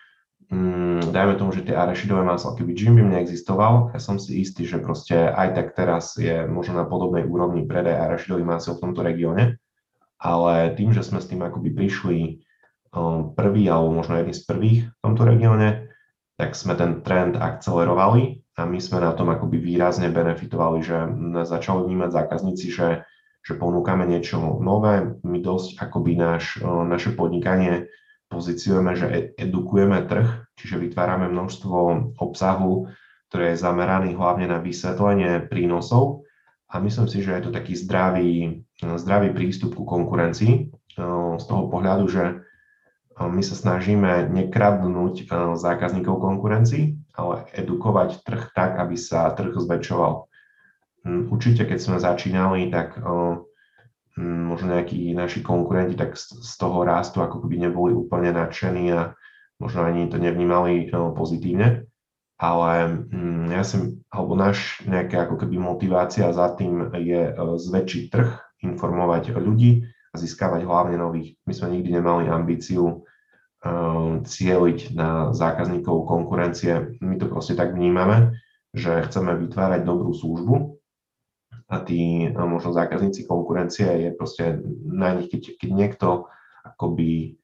[0.50, 4.66] mm, dajme tomu, že tie arašidové maslo, keby Jim Beam neexistoval, ja som si istý,
[4.66, 9.00] že proste aj tak teraz je možno na podobnej úrovni predaj arašidových masel v tomto
[9.02, 9.58] regióne,
[10.18, 12.18] ale tým, že sme s tým akoby prišli
[12.94, 15.90] um, prvý alebo možno jedný z prvých v tomto regióne,
[16.36, 20.96] tak sme ten trend akcelerovali a my sme na tom akoby výrazne benefitovali, že
[21.44, 23.04] začali vnímať zákazníci, že
[23.46, 25.06] že ponúkame niečo nové.
[25.22, 27.86] My dosť akoby náš, naše podnikanie
[28.26, 31.76] pozíciujeme, že e, edukujeme trh, čiže vytvárame množstvo
[32.18, 32.90] obsahu,
[33.30, 36.26] ktoré je zameraný hlavne na vysvetlenie prínosov
[36.66, 40.74] a myslím si, že je to taký zdravý, zdravý prístup ku konkurencii
[41.38, 42.42] z toho pohľadu, že
[43.16, 50.26] my sa snažíme nekradnúť zákazníkov konkurencii, ale edukovať trh tak, aby sa trh zväčšoval.
[51.06, 53.46] Hm, určite, keď sme začínali, tak hm,
[54.50, 59.14] možno nejakí naši konkurenti tak z toho rastu ako keby neboli úplne nadšení a
[59.62, 61.86] možno ani to nevnímali pozitívne.
[62.42, 68.28] Ale hm, ja si, alebo náš nejaká ako keby motivácia za tým je zväčšiť trh,
[68.66, 71.38] informovať ľudí a získavať hlavne nových.
[71.46, 73.06] My sme nikdy nemali ambíciu
[74.22, 76.98] cieliť na zákazníkov konkurencie.
[77.02, 78.38] My to proste tak vnímame,
[78.70, 80.75] že chceme vytvárať dobrú službu
[81.66, 86.08] a tí možno zákazníci konkurencie je proste na nich, keď, keď niekto
[86.62, 87.34] akoby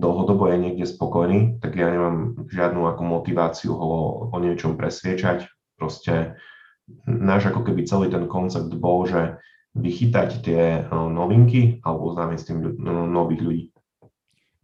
[0.00, 5.44] dlhodobo je niekde spokojný, tak ja nemám žiadnu ako motiváciu ho o niečom presviečať.
[5.76, 6.40] Proste
[7.04, 9.36] náš ako keby celý ten koncept bol, že
[9.76, 13.64] vychytať tie novinky alebo oznámiť s tým no, nových ľudí.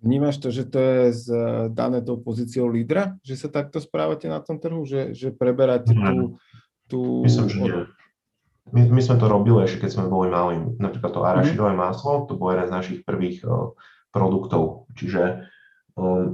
[0.01, 1.25] Vnímaš to, že to je z,
[1.73, 6.37] dané tou pozíciou lídra, že sa takto správate na tom trhu, že, že preberáte tú,
[6.89, 7.01] tú...
[7.25, 7.73] Myslím, že nie.
[8.73, 10.57] My, my sme to robili ešte, keď sme boli mali.
[10.81, 11.81] Napríklad to arašidové mm.
[11.81, 13.77] maslo, to bol jeden z našich prvých uh,
[14.09, 14.89] produktov.
[14.97, 15.45] Čiže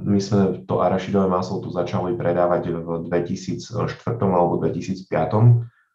[0.01, 5.05] My sme to arašidové maslo tu začali predávať v 2004 alebo 2005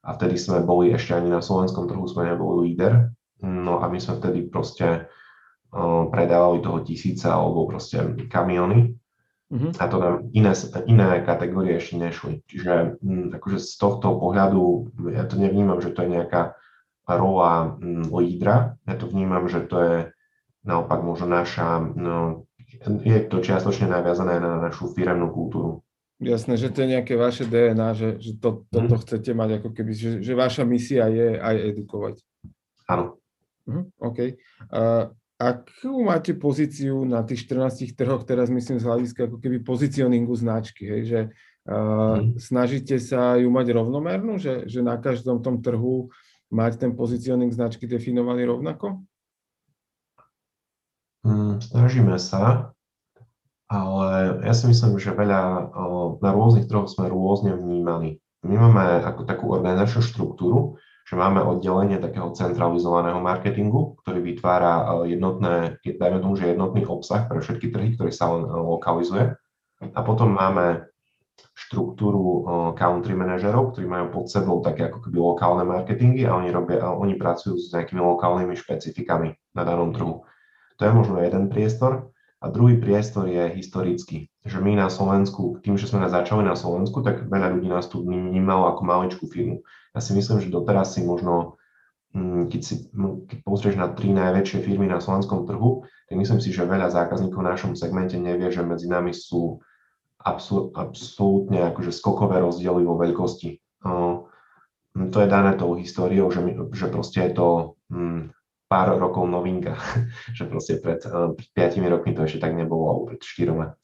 [0.07, 3.11] a vtedy sme boli ešte ani na slovenskom trhu, sme neboli líder.
[3.43, 5.11] No a my sme vtedy proste
[6.15, 8.95] predávali toho tisíce alebo proste kamiony.
[9.47, 9.71] Uh-huh.
[9.79, 10.53] A to nám iné,
[10.91, 12.43] iné kategórie ešte nešli.
[12.51, 16.59] Čiže m, akože z tohto pohľadu ja to nevnímam, že to je nejaká
[17.07, 18.75] rola m, lídra.
[18.91, 19.97] Ja to vnímam, že to je
[20.67, 22.51] naopak možno naša, no,
[23.07, 25.87] je to čiastočne naviazané na našu firemnú kultúru.
[26.19, 29.03] Jasné, že to je nejaké vaše DNA, že, že to, toto mm.
[29.05, 32.15] chcete mať ako keby, že, že vaša misia je aj edukovať.
[32.89, 33.21] Áno.
[33.69, 34.35] Uh-huh, OK.
[34.73, 40.33] Uh, akú máte pozíciu na tých 14 trhoch, teraz myslím z hľadiska ako keby pozicioningu
[40.33, 41.21] značky, hej, že
[41.69, 42.41] uh, mm.
[42.41, 46.09] snažíte sa ju mať rovnomernú, že, že na každom tom trhu
[46.49, 49.05] mať ten pozicioning značky definovaný rovnako?
[51.27, 52.73] Mm, snažíme sa,
[53.67, 55.75] ale ja si myslím, že veľa
[56.23, 58.23] na rôznych trhoch sme rôzne vnímani.
[58.47, 64.73] My máme ako takú organizačnú štruktúru, že máme oddelenie takého centralizovaného marketingu, ktorý vytvára
[65.07, 69.25] e, jednotné, dajme tomu, že jednotný obsah pre všetky trhy, ktorý sa len e, lokalizuje.
[69.95, 70.91] A potom máme
[71.55, 72.41] štruktúru e,
[72.75, 76.91] country manažerov, ktorí majú pod sebou také ako keby lokálne marketingy a oni, robia, a
[76.99, 80.27] oni pracujú s nejakými lokálnymi špecifikami na danom trhu.
[80.77, 82.11] To je možno jeden priestor.
[82.47, 87.03] A druhý priestor je historický, že my na Slovensku, tým, že sme začali na Slovensku,
[87.03, 89.67] tak veľa ľudí nás tu vnímalo ako maličkú firmu.
[89.91, 91.59] Ja si myslím, že doteraz si možno,
[92.15, 92.87] mm, keď, si,
[93.27, 97.43] keď pozrieš na tri najväčšie firmy na slovenskom trhu, tak myslím si, že veľa zákazníkov
[97.43, 99.59] v našom segmente nevie, že medzi nami sú
[100.23, 103.59] absolútne akože skokové rozdiely vo veľkosti.
[104.97, 108.36] To je dané tou históriou, že, my, že proste je to mm,
[108.67, 109.79] pár rokov novinka,
[110.37, 111.03] že proste pred,
[111.55, 113.75] pred 5 rokmi to ešte tak nebolo, alebo pred 4.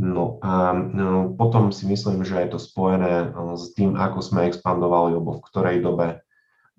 [0.00, 4.48] No a no, potom si myslím, že je to spojené eh, s tým, ako sme
[4.48, 6.24] expandovali, alebo v ktorej dobe,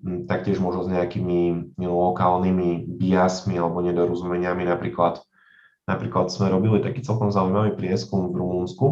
[0.02, 4.66] hm, taktiež možno s nejakými lokálnymi biasmi alebo nedorozumeniami.
[4.66, 5.22] Napríklad,
[5.86, 8.86] napríklad sme robili taký celkom zaujímavý prieskum v Rumunsku,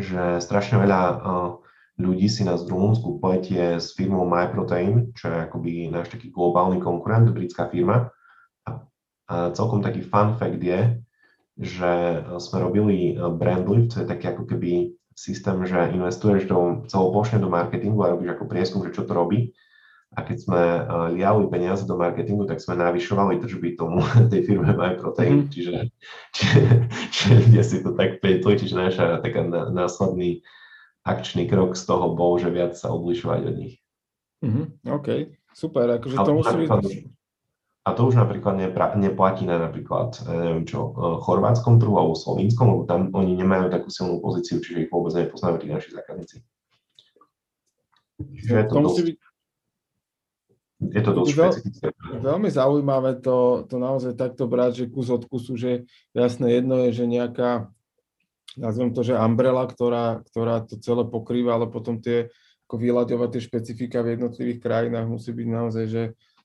[0.00, 1.61] že strašne veľa eh,
[2.02, 6.82] ľudí si nás v Rumunsku pletie s firmou MyProtein, čo je akoby náš taký globálny
[6.82, 8.10] konkurent, britská firma.
[9.30, 10.98] A celkom taký fun fact je,
[11.56, 11.92] že
[12.42, 17.38] sme robili eh, brand lift, to je taký ako keby systém, že investuješ do, celoplošne
[17.38, 19.52] do marketingu a robíš ako prieskum, že čo to robí.
[20.12, 20.84] A keď sme eh,
[21.16, 25.50] liali peniaze do marketingu, tak sme navyšovali tržby tomu tej firme MyProtein, mm.
[25.52, 25.76] čiže,
[26.34, 26.62] čiže,
[27.12, 30.42] čiže ľudia si to tak petli, čiže naša taká následný
[31.02, 33.74] akčný krok z toho bol, že viac sa odlišovať od nich.
[34.42, 35.08] Mm-hmm, OK,
[35.54, 36.70] super, akože to musí byť
[37.82, 42.66] a to už napríklad nepra- neplatí na napríklad, neviem čo, eh, chorvátskom trhu alebo slovinskom,
[42.70, 46.36] lebo tam oni nemajú takú silnú pozíciu, čiže ich vôbec nepoznajú tí naši zákazníci.
[48.22, 49.16] Čiže je to, to dosť, byť...
[50.94, 51.86] je to dosť veľ, špecifické.
[52.22, 57.02] Veľmi zaujímavé to, to naozaj takto brať, že kus od kusu, že jasné jedno je,
[57.02, 57.66] že nejaká,
[58.56, 62.32] nazvem to, že umbrella, ktorá, ktorá to celé pokrýva, ale potom tie
[62.68, 66.02] ako vyľaďovať tie špecifika v jednotlivých krajinách musí byť naozaj, že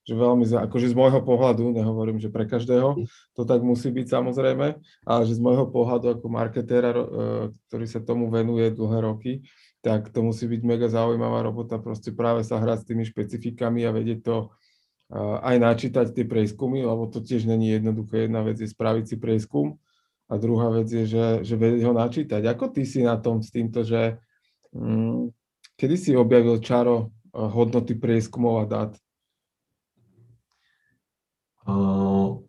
[0.07, 2.95] že veľmi, akože z môjho pohľadu, nehovorím, že pre každého,
[3.35, 7.05] to tak musí byť samozrejme, ale že z môjho pohľadu ako marketéra, e,
[7.67, 9.43] ktorý sa tomu venuje dlhé roky,
[9.83, 13.91] tak to musí byť mega zaujímavá robota, proste práve sa hrať s tými špecifikami a
[13.91, 14.47] vedieť to e,
[15.43, 18.31] aj načítať tie prieskumy, lebo to tiež není jednoduché.
[18.31, 19.75] Jedna vec je spraviť si prieskum
[20.27, 22.41] a druhá vec je, že, že vedieť ho načítať.
[22.43, 24.19] Ako ty si na tom s týmto, že
[24.75, 25.31] hm,
[25.79, 26.95] kedy si objavil čaro
[27.31, 28.91] e, hodnoty prieskumov a dát?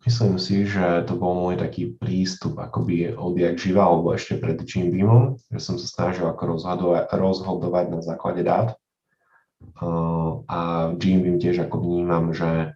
[0.09, 4.89] Myslím si, že to bol môj taký prístup akoby odjak živa, alebo ešte pred Jim
[4.89, 8.73] Beamom, že som sa snažil ako rozhodovať, rozhodovať na základe dát.
[10.49, 10.57] A
[10.97, 12.73] Jim Beam tiež ako vnímam, že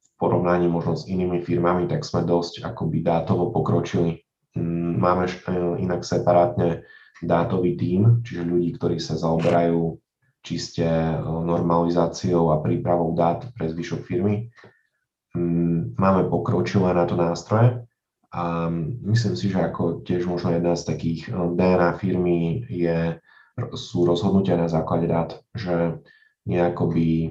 [0.00, 4.24] v porovnaní možno s inými firmami, tak sme dosť akoby dátovo pokročili.
[4.56, 5.34] Mm, máme e,
[5.84, 6.82] inak separátne
[7.22, 9.94] dátový tím, čiže ľudí, ktorí sa zaoberajú
[10.40, 14.50] čiste e, normalizáciou a prípravou dát pre zvyšok firmy
[15.36, 17.86] Mm, máme pokročilé na to nástroje
[18.34, 18.66] a
[19.06, 23.14] myslím si, že ako tiež možno jedna z takých eh, DNA firmy je,
[23.78, 26.02] sú rozhodnutia na základe dát, že
[26.50, 27.30] nejakoby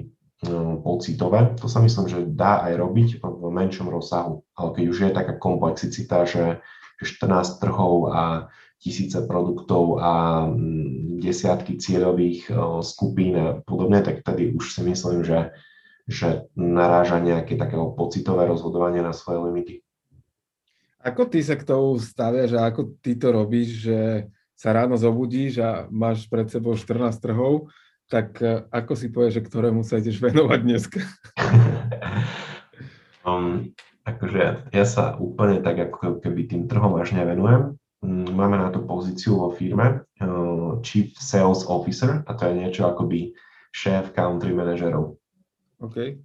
[0.80, 1.52] pocitové.
[1.60, 5.36] To sa myslím, že dá aj robiť v menšom rozsahu, ale keď už je taká
[5.36, 6.64] komplexicita, že
[7.04, 8.48] 14 trhov a
[8.80, 12.48] tisíce produktov a mm, desiatky cieľových
[12.80, 15.52] skupín a podobne, tak tady už si myslím, že
[16.10, 19.74] že naráža nejaké takého pocitové rozhodovanie na svoje limity.
[21.00, 23.98] Ako ty sa k tomu staviaš a ako ty to robíš, že
[24.58, 27.72] sa ráno zobudíš a máš pred sebou 14 trhov,
[28.10, 31.00] tak e, ako si povieš, že ktorému sa ideš venovať dneska?
[33.24, 33.72] um,
[34.04, 37.76] akože ja sa úplne tak ako keby tým trhom až nevenujem.
[38.00, 42.88] Mm, máme na tú pozíciu vo firme uh, Chief Sales Officer a to je niečo
[42.88, 43.36] akoby
[43.76, 45.20] šéf country manažerov.
[45.84, 46.16] OK.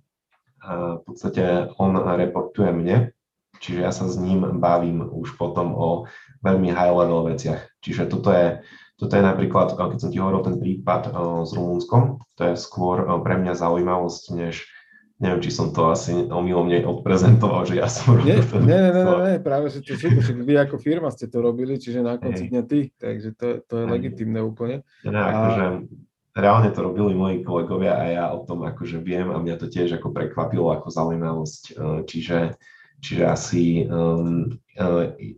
[0.66, 3.14] A v podstate on reportuje mne,
[3.62, 6.10] čiže ja sa s ním bavím už potom o
[6.42, 7.62] veľmi high level veciach.
[7.86, 8.66] Čiže toto je,
[8.98, 11.14] toto je napríklad, keď som ti hovoril ten prípad
[11.46, 14.66] s Rumunskom, to je skôr pre mňa zaujímavosť, než
[15.20, 18.62] neviem, či som to asi omylom odprezentoval, že ja som robil nie, ten...
[18.68, 21.80] Nie, nie, nie, nie, práve, že to super, že vy ako firma ste to robili,
[21.80, 24.84] čiže na konci dňa ty, takže to, to je legitimné úplne.
[25.08, 25.32] Nie, a...
[25.32, 25.66] akože,
[26.36, 29.96] reálne to robili moji kolegovia a ja o tom akože viem a mňa to tiež
[29.96, 31.64] ako prekvapilo ako zaujímavosť.
[31.64, 32.38] E, čiže
[33.04, 34.50] Čiže asi um,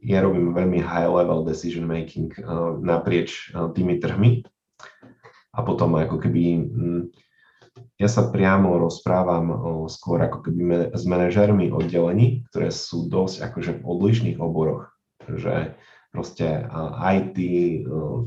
[0.05, 4.45] ja robím veľmi high level decision making uh, naprieč tými trhmi
[5.57, 6.69] a potom ako keby
[7.97, 9.45] ja sa priamo rozprávam
[9.89, 14.93] skôr ako keby s manažermi oddelení, ktoré sú dosť akože v odlišných oboroch,
[15.25, 15.73] že
[16.13, 16.65] proste
[17.01, 17.37] IT,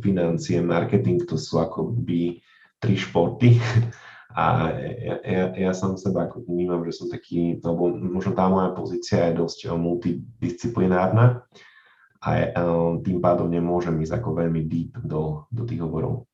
[0.03, 2.43] financie, marketing to sú akoby
[2.83, 3.57] tri športy
[4.31, 8.71] A ja, ja, ja sám seba ako vnímam, že som taký, lebo možno tá moja
[8.71, 11.43] pozícia je dosť multidisciplinárna
[12.23, 12.31] a
[13.03, 16.30] tým pádom nemôžem ísť ako veľmi deep do, do tých hovorov.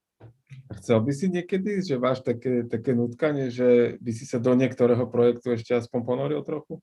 [0.66, 5.06] Chcel by si niekedy, že máš také, také nutkanie, že by si sa do niektorého
[5.06, 6.82] projektu ešte aspoň ponoril trochu?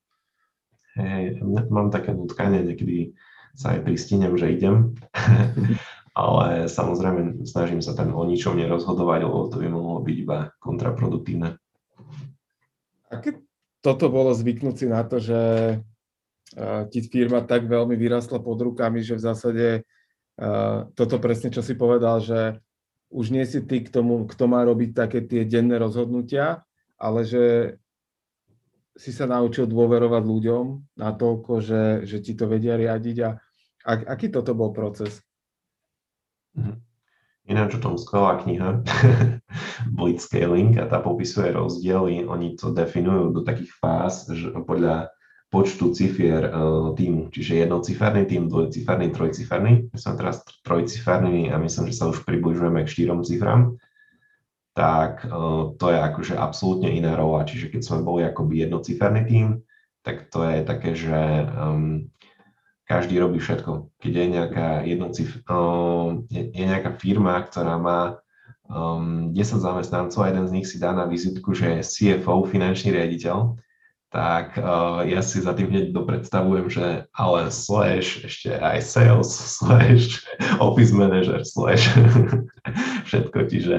[0.96, 3.18] Hej, mám také nutkanie, niekedy
[3.58, 4.96] sa aj pristinem, že idem.
[6.14, 11.58] ale samozrejme snažím sa tam o ničom nerozhodovať, lebo to by mohlo byť iba kontraproduktívne.
[13.10, 13.42] A keď
[13.82, 15.42] toto bolo zvyknúť si na to, že
[16.94, 19.68] ti firma tak veľmi vyrastla pod rukami, že v zásade
[20.94, 22.62] toto presne, čo si povedal, že
[23.14, 26.66] už nie si ty k tomu, kto má robiť také tie denné rozhodnutia,
[26.98, 27.78] ale že
[28.98, 30.66] si sa naučil dôverovať ľuďom
[30.98, 33.30] na toľko, že, že ti to vedia riadiť a,
[33.86, 35.22] a aký toto bol proces?
[36.58, 36.82] Mhm.
[37.44, 38.88] Ináč o tom skvelá kniha
[40.00, 45.12] Blitzscaling a tá popisuje rozdiely, oni to definujú do takých fáz, že podľa
[45.54, 49.94] počtu cifier uh, týmu, čiže jednociferný tým, dvojciferný, trojciferný.
[49.94, 53.78] My sme teraz trojciferný a myslím, že sa už približujeme k štyrom cifram,
[54.74, 57.46] tak uh, to je akože absolútne iná rola.
[57.46, 59.48] Čiže keď sme boli akoby jednociferný tým,
[60.02, 61.16] tak to je také, že
[61.54, 62.10] um,
[62.90, 63.94] každý robí všetko.
[64.02, 68.18] Keď je nejaká, jednocif, um, je, je nejaká firma, ktorá má
[68.68, 72.92] um, 10 zamestnancov a jeden z nich si dá na vizitku, že je CFO, finančný
[72.92, 73.56] riaditeľ,
[74.14, 80.22] tak uh, ja si za tým hneď dopredstavujem, že ale slash ešte aj sales, slash
[80.62, 81.90] office manager, slash
[83.10, 83.78] všetko, čiže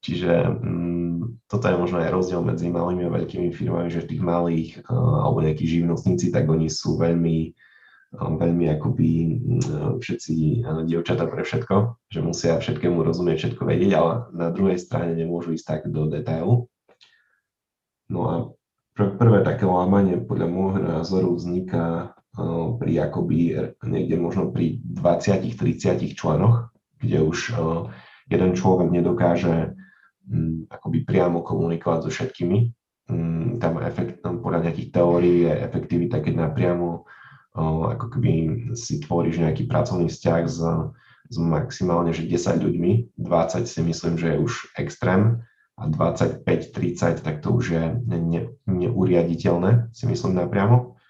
[0.00, 0.32] Čiže
[0.64, 5.28] um, toto je možno aj rozdiel medzi malými a veľkými firmami, že tých malých uh,
[5.28, 7.52] alebo nejakí živnostníci, tak oni sú veľmi
[8.10, 14.50] veľmi akoby mm, všetci dievčatá pre všetko, že musia všetkému rozumieť, všetko vedieť, ale na
[14.50, 16.66] druhej strane nemôžu ísť tak do detailu.
[18.10, 18.34] No a
[19.16, 22.12] prvé také lámanie podľa môjho názoru vzniká
[22.78, 23.38] pri akoby
[23.84, 26.70] niekde možno pri 20-30 členoch,
[27.00, 27.54] kde už
[28.30, 29.74] jeden človek nedokáže
[30.70, 32.58] akoby priamo komunikovať so všetkými.
[33.58, 37.02] Tam, efekt, tam podľa nejakých teórií je efektivita, keď napriamo
[37.90, 38.32] ako keby
[38.78, 40.62] si tvoríš nejaký pracovný vzťah s,
[41.34, 45.42] s maximálne že 10 ľuďmi, 20 si myslím, že je už extrém
[45.88, 51.00] 25-30, tak to už je ne, neuriaditeľné, si myslím napriamo.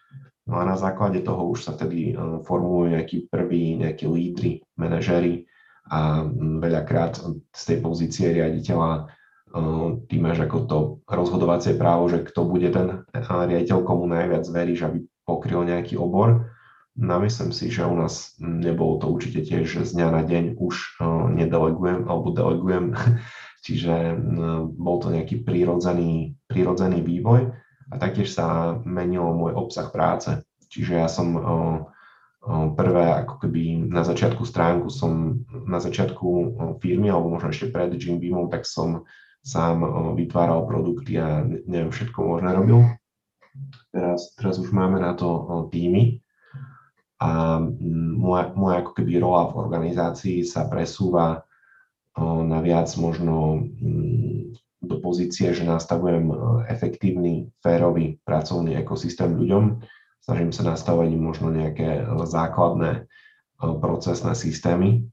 [0.51, 5.47] No a na základe toho už sa tedy e, formujú nejakí prví, nejakí lídry, manažery
[5.91, 6.27] a
[6.59, 7.23] veľakrát
[7.55, 9.03] z tej pozície riaditeľa e,
[10.11, 14.91] ty máš ako to rozhodovacie právo, že kto bude ten e, riaditeľ, komu najviac veríš,
[14.91, 16.51] aby pokryl nejaký obor.
[16.99, 20.45] No myslím si, že u nás nebolo to určite tiež, že z dňa na deň
[20.59, 21.01] už
[21.39, 22.93] nedelegujem alebo delegujem,
[23.61, 24.17] čiže
[24.77, 27.53] bol to nejaký prírodzený, prírodzený vývoj
[27.91, 30.33] a taktiež sa menil môj obsah práce.
[30.71, 31.37] Čiže ja som
[32.73, 38.17] prvé, ako keby na začiatku stránku som, na začiatku firmy, alebo možno ešte pred Jim
[38.17, 39.05] Beamom, tak som
[39.45, 39.85] sám
[40.17, 42.81] vytváral produkty a neviem, všetko možné robil.
[43.91, 46.23] Teraz, teraz už máme na to týmy
[47.21, 47.61] a
[48.17, 51.45] moja, moja ako keby rola v organizácii sa presúva
[52.19, 53.67] na viac možno
[54.81, 56.33] do pozície, že nastavujem
[56.67, 59.79] efektívny, férový pracovný ekosystém ľuďom
[60.21, 63.09] snažím sa nastavovať možno nejaké základné
[63.61, 65.05] procesné systémy.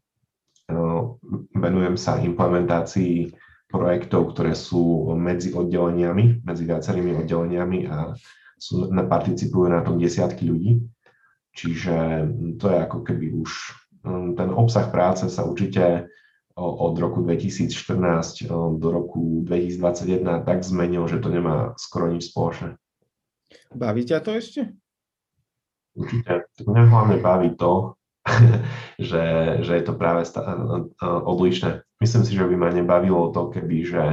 [1.56, 3.34] Venujem sa implementácii
[3.68, 8.16] projektov, ktoré sú medzi oddeleniami, medzi viacerými oddeleniami a
[8.56, 10.86] sú, participujú na tom desiatky ľudí.
[11.58, 11.95] Čiže
[12.62, 13.52] to je ako keby už
[14.38, 16.08] ten obsah práce sa určite
[16.58, 18.49] od roku 2014
[18.82, 22.82] do roku 2021 tak zmenil, že to nemá skoro nič spoločné.
[23.70, 24.62] Baví ťa to ešte?
[25.93, 26.49] Určite.
[26.66, 27.93] Mňa hlavne baví to,
[29.10, 29.24] že,
[29.62, 30.26] že je to práve
[31.01, 31.86] odlišné.
[32.01, 34.03] Myslím si, že by ma nebavilo to, keby, že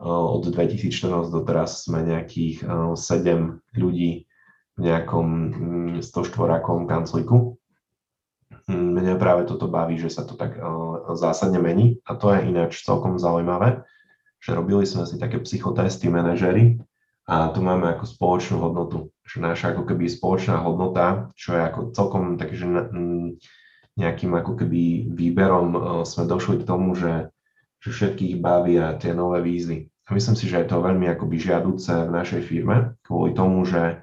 [0.00, 2.96] od 2014 do teraz sme nejakých 7
[3.76, 4.24] ľudí
[4.76, 5.28] v nejakom
[6.00, 7.59] 104-akom mm, kancliku.
[8.70, 10.54] Mm, mňa práve toto baví, že sa to tak
[11.18, 13.82] zásadne mení a to je ináč celkom zaujímavé,
[14.38, 16.78] že robili sme si také psychotesty manažery
[17.26, 21.80] a tu máme ako spoločnú hodnotu, že naša ako keby spoločná hodnota, čo je ako
[21.90, 22.66] celkom také, že
[23.98, 25.74] nejakým ako keby výberom
[26.06, 27.26] sme došli k tomu, že,
[27.82, 29.90] že všetkých bavia tie nové výzvy.
[30.06, 34.02] A myslím si, že je to veľmi akoby žiaduce v našej firme, kvôli tomu, že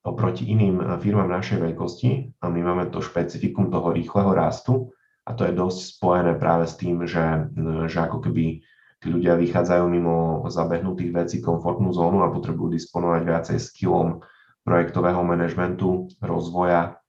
[0.00, 4.88] oproti iným firmám našej veľkosti a my máme to špecifikum toho rýchleho rastu
[5.28, 7.52] a to je dosť spojené práve s tým, že,
[7.86, 8.64] že ako keby
[9.00, 14.24] tí ľudia vychádzajú mimo zabehnutých vecí komfortnú zónu a potrebujú disponovať viacej skillom
[14.64, 17.00] projektového manažmentu, rozvoja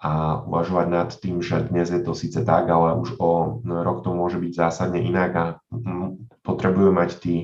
[0.00, 4.16] a uvažovať nad tým, že dnes je to síce tak, ale už o rok to
[4.16, 5.44] môže byť zásadne inak a
[6.40, 7.34] potrebujú mať tí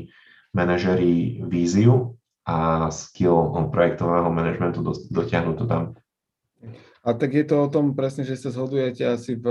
[0.56, 2.15] manažeri víziu
[2.46, 5.82] a skill projektového manažmentu dotiahnuť to tam.
[7.06, 9.46] A tak je to o tom presne, že sa zhodujete asi v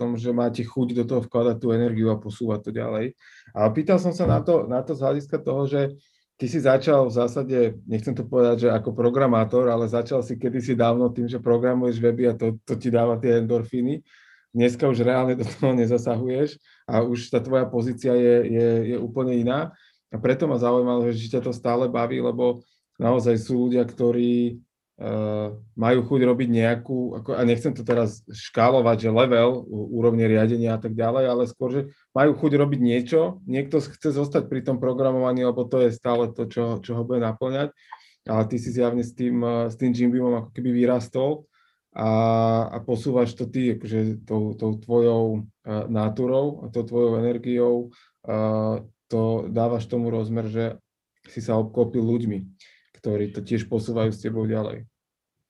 [0.00, 3.12] tom, že máte chuť do toho vkladať tú energiu a posúvať to ďalej.
[3.52, 5.92] A pýtal som sa na to, na to z hľadiska toho, že
[6.40, 10.72] ty si začal v zásade, nechcem to povedať, že ako programátor, ale začal si kedysi
[10.72, 14.00] dávno tým, že programuješ weby a to, to ti dáva tie endorfíny.
[14.56, 16.56] Dneska už reálne do toho nezasahuješ
[16.88, 19.76] a už tá tvoja pozícia je, je, je úplne iná.
[20.14, 22.62] A preto ma zaujímalo, že ťa to stále baví, lebo
[22.96, 24.62] naozaj sú ľudia, ktorí
[25.02, 30.78] uh, majú chuť robiť nejakú, ako, a nechcem to teraz škálovať, že level, úrovne riadenia
[30.78, 31.82] a tak ďalej, ale skôr, že
[32.14, 36.46] majú chuť robiť niečo, niekto chce zostať pri tom programovaní, lebo to je stále to,
[36.46, 37.74] čo, čo ho bude naplňať.
[38.26, 39.38] Ale ty si zjavne s tým,
[39.70, 41.46] s tým Jimbimom ako keby vyrastol
[41.94, 42.10] a,
[42.74, 47.94] a posúvaš to ty akože tou, tou tvojou uh, náturou a tou tvojou energiou
[48.26, 50.64] uh, to dávaš tomu rozmer, že
[51.30, 52.38] si sa obklopil ľuďmi,
[52.98, 54.86] ktorí to tiež posúvajú s tebou ďalej.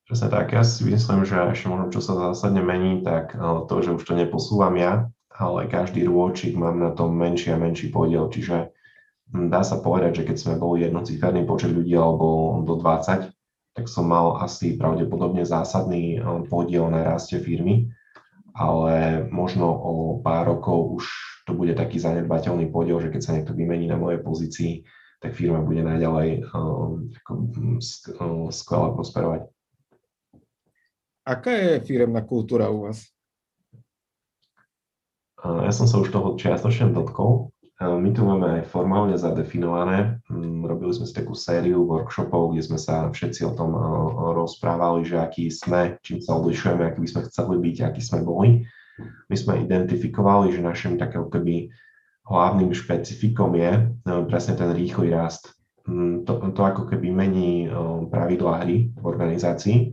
[0.07, 3.75] Presne tak, ja si myslím, že ešte možno čo sa zásadne mení, tak eh, to,
[3.83, 8.31] že už to neposúvam ja, ale každý rôčik mám na tom menší a menší podiel,
[8.31, 8.71] čiže
[9.51, 13.35] dá sa povedať, že keď sme boli jednociferný počet ľudí alebo do 20,
[13.77, 17.91] tak som mal asi pravdepodobne zásadný eh, podiel na raste firmy,
[18.55, 19.93] ale možno o
[20.23, 21.05] pár rokov už
[21.47, 24.83] to bude taký zanedbateľný podiel, že keď sa niekto vymení na mojej pozícii,
[25.23, 29.41] tak firma bude naďalej um, um, skvelé prosperovať.
[31.27, 33.07] Aká je firemná kultúra u vás?
[35.43, 37.55] Ja som sa už toho čiastočne dotkol.
[37.77, 40.19] My tu máme aj formálne zadefinované.
[40.33, 43.77] Mm, robili sme si takú sériu workshopov, kde sme sa všetci o tom
[44.33, 48.65] rozprávali, že aký sme, čím sa odlišujeme, aký by sme chceli byť, aký sme boli
[49.03, 51.69] my sme identifikovali, že našim takým keby
[52.27, 53.83] hlavným špecifikom je e,
[54.27, 55.55] presne ten rýchly rast.
[55.87, 57.69] Mm, to, to ako keby mení e,
[58.11, 59.77] pravidlá hry v organizácii.
[59.79, 59.87] E,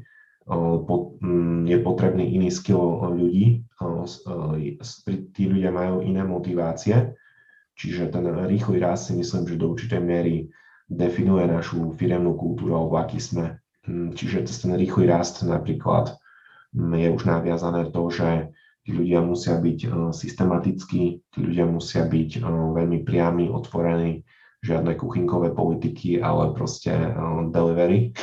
[1.22, 3.62] mm, je potrebný iný skill ľudí,
[5.36, 7.14] tí ľudia majú iné motivácie,
[7.76, 10.48] čiže ten rýchly rast si myslím, že do určitej miery
[10.88, 13.60] definuje našu firemnú kultúru alebo aký sme.
[13.86, 16.16] Mm, čiže ten rýchly rast napríklad
[16.74, 18.50] je už naviazané to, že
[18.84, 24.28] tí ľudia musia byť e, systematickí, tí ľudia musia byť e, veľmi priami, otvorení,
[24.64, 27.10] žiadne kuchynkové politiky, ale proste e,
[27.50, 28.12] delivery.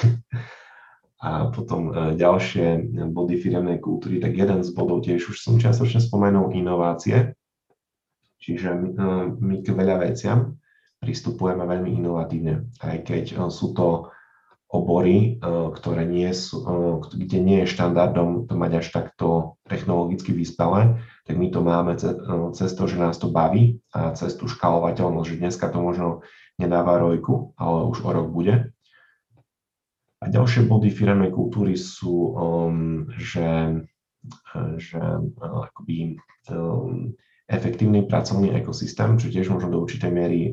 [1.21, 6.57] A potom ďalšie body firemnej kultúry, tak jeden z bodov tiež už som čiastočne spomenul
[6.57, 7.37] inovácie.
[8.41, 8.89] Čiže my,
[9.37, 10.57] my k veľa veciam
[10.97, 14.09] pristupujeme veľmi inovatívne, aj keď sú to
[14.71, 20.31] obory, eh, ktoré nie sú, eh, kde nie je štandardom to mať až takto technologicky
[20.31, 22.15] vyspelé, tak my to máme eh,
[22.55, 26.09] cez to, že nás to baví a cez tú škálovateľnosť, že dneska to možno
[26.55, 28.71] nedáva rojku, ale už o rok bude.
[30.21, 33.81] A ďalšie body firemnej kultúry sú, um, že,
[34.77, 35.01] že
[35.41, 36.21] akoby
[36.53, 37.17] um,
[37.49, 40.53] efektívny pracovný ekosystém, čo tiež možno do určitej miery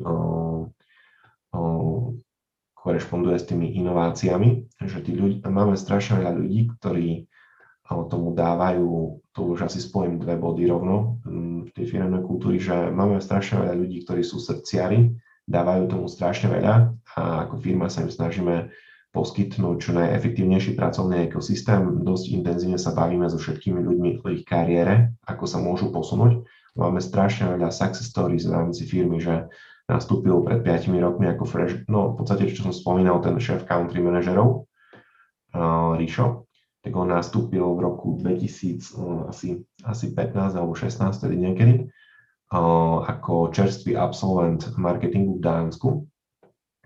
[2.88, 7.28] korešponduje s tými inováciami, že tí ľudí, máme strašne veľa ľudí, ktorí
[8.08, 11.20] tomu dávajú, to už asi spojím dve body rovno
[11.64, 15.12] v tej firemnej kultúry, že máme strašne veľa ľudí, ktorí sú srdciari,
[15.44, 18.72] dávajú tomu strašne veľa a ako firma sa im snažíme
[19.12, 22.04] poskytnúť čo najefektívnejší pracovný ekosystém.
[22.04, 26.44] Dosť intenzívne sa bavíme so všetkými ľuďmi o ich kariére, ako sa môžu posunúť.
[26.76, 29.48] Máme strašne veľa success stories v rámci firmy, že
[29.88, 34.04] nastúpil pred 5 rokmi ako fresh, no v podstate, čo som spomínal, ten šéf country
[34.04, 34.68] manažerov,
[35.56, 36.44] uh, Ríšo,
[36.84, 41.74] tak on nastúpil v roku 2000, uh, asi, asi 15 alebo 16, tedy niekedy,
[42.52, 45.88] uh, ako čerstvý absolvent marketingu v Dánsku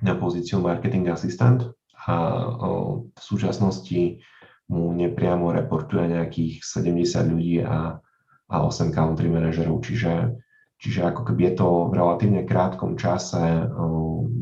[0.06, 1.74] na pozíciu marketing assistant
[2.06, 4.22] a uh, v súčasnosti
[4.70, 7.98] mu nepriamo reportuje nejakých 70 ľudí a,
[8.46, 10.38] a 8 country manažerov, čiže
[10.82, 13.70] Čiže ako keby je to v relatívne krátkom čase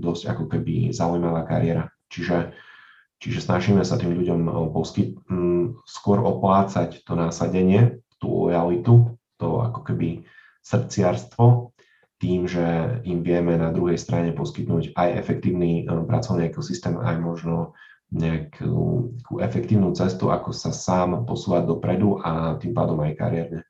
[0.01, 1.93] dosť ako keby zaujímavá kariéra.
[2.09, 2.57] Čiže,
[3.21, 5.21] čiže snažíme sa tým ľuďom poskyt,
[5.85, 10.25] skôr oplácať to násadenie, tú lojalitu, to ako keby
[10.65, 11.77] srdciarstvo,
[12.21, 17.77] tým, že im vieme na druhej strane poskytnúť aj efektívny pracovný ekosystém, aj možno
[18.13, 23.61] nejakú efektívnu cestu, ako sa sám posúvať dopredu a tým pádom aj kariérne.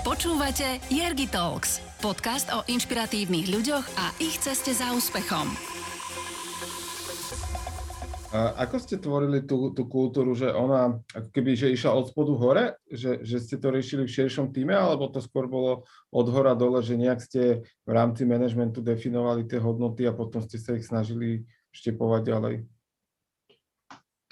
[0.00, 5.44] Počúvate Jergi Talks, podcast o inšpiratívnych ľuďoch a ich ceste za úspechom.
[8.32, 12.32] A ako ste tvorili tú, tú kultúru, že ona ako keby že išla od spodu
[12.32, 16.56] hore, že, že ste to riešili v širšom týme, alebo to skôr bolo od hora
[16.56, 20.88] dole, že nejak ste v rámci manažmentu definovali tie hodnoty a potom ste sa ich
[20.88, 21.44] snažili
[21.76, 22.54] štepovať ďalej?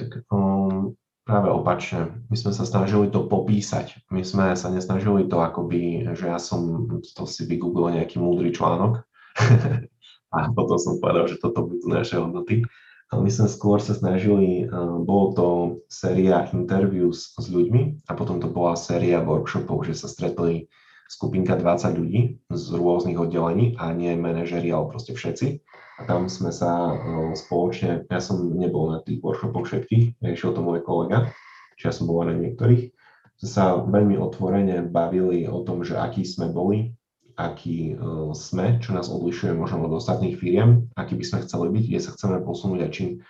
[0.00, 0.96] Tak um,
[1.28, 2.24] Práve opačne.
[2.32, 4.00] My sme sa snažili to popísať.
[4.08, 9.04] My sme sa nesnažili to akoby, že ja som to si vygooglil nejaký múdry článok
[10.34, 12.64] a potom som povedal, že toto budú naše hodnoty.
[13.12, 15.46] Ale my sme skôr sa snažili, eh, bolo to
[15.92, 20.64] séria interviews s ľuďmi a potom to bola séria workshopov, že sa stretli
[21.08, 22.20] skupinka 20 ľudí
[22.52, 25.64] z rôznych oddelení a nie manažeri, ale proste všetci
[25.98, 30.62] a tam sme sa no, spoločne, ja som nebol na tých workshopoch všetkých, riešil to
[30.62, 31.34] môj kolega,
[31.74, 32.94] či ja som bol na niektorých,
[33.42, 36.94] sme sa veľmi otvorene bavili o tom, že akí sme boli,
[37.34, 41.84] akí uh, sme, čo nás odlišuje možno od ostatných firiem, aký by sme chceli byť,
[41.86, 43.22] kde sa chceme posunúť a čím.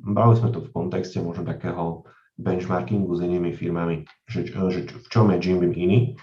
[0.00, 5.32] Bavili sme to v kontexte možno takého benchmarkingu s inými firmami, že, že v čom
[5.32, 6.18] je Jim Beam iný.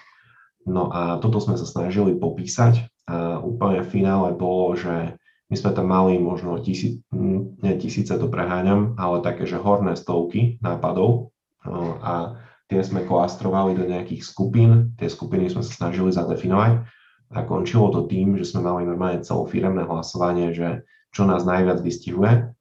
[0.65, 5.17] No a toto sme sa snažili popísať a úplne v finále bolo, že
[5.51, 10.61] my sme tam mali možno tisíc, nie tisíce to preháňam, ale také, že horné stovky
[10.63, 11.35] nápadov.
[11.67, 12.39] No, a
[12.71, 16.87] tie sme klastrovali do nejakých skupín, tie skupiny sme sa snažili zadefinovať.
[17.31, 22.51] A končilo to tým, že sme mali normálne celofiremné hlasovanie, že čo nás najviac vystihuje.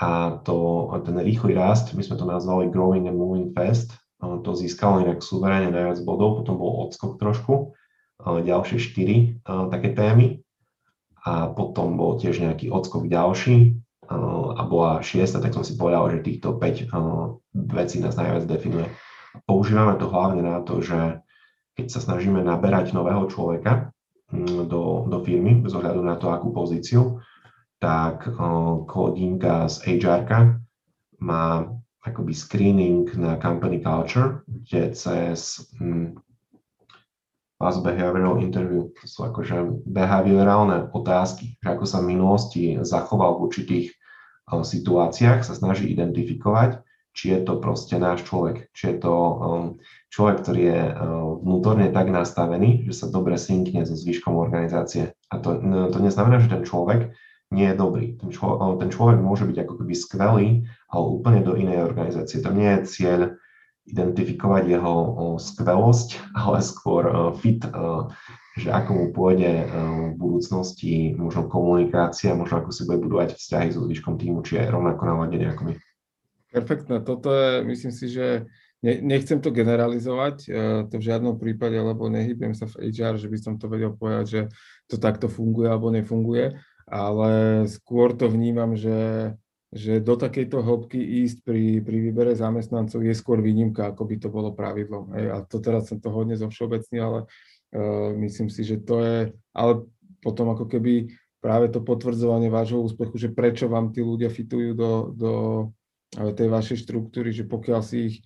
[0.00, 5.00] A to, ten rýchly rast, my sme to nazvali Growing and Moving Fast, to získalo
[5.00, 7.72] inak suverénne najviac bodov, potom bol odskok trošku,
[8.20, 10.44] ďalšie štyri také témy
[11.24, 13.80] a potom bol tiež nejaký odskok ďalší
[14.56, 16.92] a bola šiesta, tak som si povedal, že týchto 5
[17.72, 18.92] vecí nás najviac definuje.
[19.48, 21.22] Používame to hlavne na to, že
[21.78, 23.94] keď sa snažíme naberať nového človeka
[24.68, 27.24] do, do firmy, bez ohľadu na to, akú pozíciu,
[27.80, 28.28] tak
[28.84, 30.28] Klodinka z HR
[31.24, 36.16] má akoby screening na company culture, kde cez mm,
[37.60, 38.88] fast behavioral interview.
[38.88, 45.44] To sú akože behaviorálne otázky, že ako sa v minulosti zachoval v určitých uh, situáciách,
[45.44, 46.80] sa snaží identifikovať,
[47.12, 49.64] či je to proste náš človek, či je to um,
[50.08, 50.94] človek, ktorý je uh,
[51.42, 55.12] vnútorne tak nastavený, že sa dobre synkne so zvyškom organizácie.
[55.28, 57.12] A to, no, to neznamená, že ten človek
[57.50, 58.14] nie je dobrý.
[58.16, 60.48] Ten, člo, ten človek môže byť ako keby skvelý,
[60.86, 62.38] ale úplne do inej organizácie.
[62.42, 63.20] To nie je cieľ
[63.90, 64.94] identifikovať jeho
[65.42, 66.08] skvelosť,
[66.46, 67.04] ale skôr
[67.42, 67.62] fit,
[68.58, 73.82] že ako mu pôjde v budúcnosti možno komunikácia, možno ako si bude budovať vzťahy so
[73.82, 75.74] zvyškom týmu, či je rovnako naladený ako my.
[76.50, 78.50] Perfektné, toto je, myslím si, že
[78.82, 83.38] nechcem to generalizovať, e, to v žiadnom prípade, lebo nehybujem sa v HR, že by
[83.38, 84.42] som to vedel povedať, že
[84.90, 86.58] to takto funguje alebo nefunguje,
[86.90, 89.32] ale skôr to vnímam, že
[89.70, 94.26] že do takejto hĺbky ísť pri, pri výbere zamestnancov je skôr výnimka, ako by to
[94.26, 95.14] bolo pravidlom.
[95.14, 95.26] Hej.
[95.30, 97.18] A to teraz som to hodne všeobecný, ale
[97.78, 99.18] uh, myslím si, že to je,
[99.54, 99.86] ale
[100.26, 105.14] potom ako keby práve to potvrdzovanie vášho úspechu, že prečo vám tí ľudia fitujú do,
[105.14, 105.32] do
[106.34, 108.16] tej vašej štruktúry, že pokiaľ si ich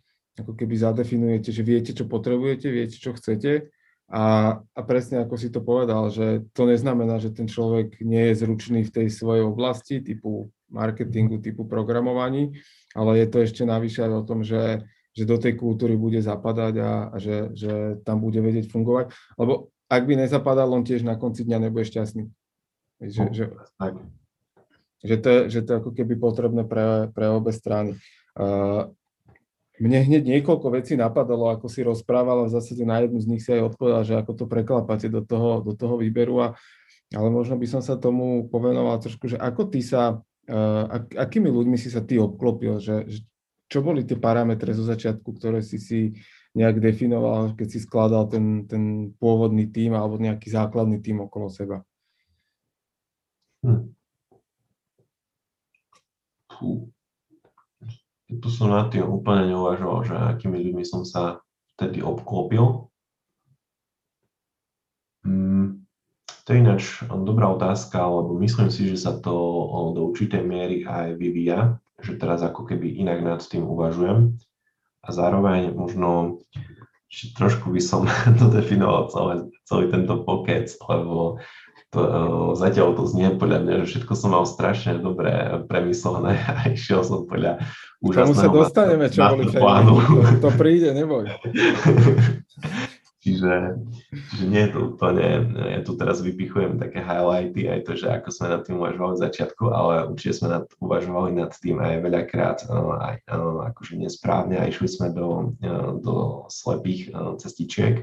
[0.40, 3.68] ako keby zadefinujete, že viete, čo potrebujete, viete, čo chcete
[4.12, 8.44] a, a presne ako si to povedal, že to neznamená, že ten človek nie je
[8.44, 12.58] zručný v tej svojej oblasti, typu marketingu typu programovaní,
[12.92, 14.82] ale je to ešte navyše aj o tom, že,
[15.14, 19.14] že do tej kultúry bude zapadať a, a že, že tam bude vedieť fungovať.
[19.38, 22.26] Lebo ak by nezapadal, on tiež na konci dňa nebude šťastný.
[22.98, 23.44] Že, že,
[25.04, 27.94] že, to že to je ako keby potrebné pre, pre obe strany.
[28.34, 28.90] Uh,
[29.82, 33.42] mne hneď niekoľko vecí napadalo, ako si rozprával a v zásade na jednu z nich
[33.42, 36.48] si aj odpovedal, že ako to preklapate do toho, do toho výberu, a,
[37.10, 41.50] ale možno by som sa tomu povenoval trošku, že ako ty sa, uh, ak, akými
[41.50, 43.02] ľuďmi si sa ty obklopil, že,
[43.66, 46.22] čo boli tie parametre zo začiatku, ktoré si si
[46.54, 51.82] nejak definoval, keď si skladal ten, ten pôvodný tým alebo nejaký základný tým okolo seba?
[53.66, 53.90] Hm.
[58.40, 61.42] Tu som nad tým úplne neuvažoval, že akými ľuďmi som sa
[61.76, 62.88] vtedy obklopil.
[65.24, 65.84] Hmm.
[66.44, 69.32] To je ináč dobrá otázka, lebo myslím si, že sa to
[69.96, 74.36] do určitej miery aj vyvíja, že teraz ako keby inak nad tým uvažujem.
[75.04, 76.40] A zároveň možno
[77.36, 78.04] trošku by som
[78.42, 81.40] dodefinoval celé, celý tento pokec, lebo
[81.94, 85.30] to, eh, zatiaľ to znie podľa mňa, že všetko som mal strašne dobre
[85.70, 87.62] premyslené a išiel som podľa
[88.02, 89.94] úžasného Tomu sa dostaneme, čo boli plánu.
[90.02, 91.30] To, to príde, neboj.
[93.24, 93.78] čiže,
[94.10, 98.28] čiže nie je to úplne, ja tu teraz vypichujem také highlighty, aj to, že ako
[98.34, 102.58] sme nad tým uvažovali v začiatku, ale určite sme nad, uvažovali nad tým aj veľakrát,
[102.66, 105.54] eh, aj, eh, akože nesprávne a išli sme do,
[106.02, 108.02] do slepých cestičiek.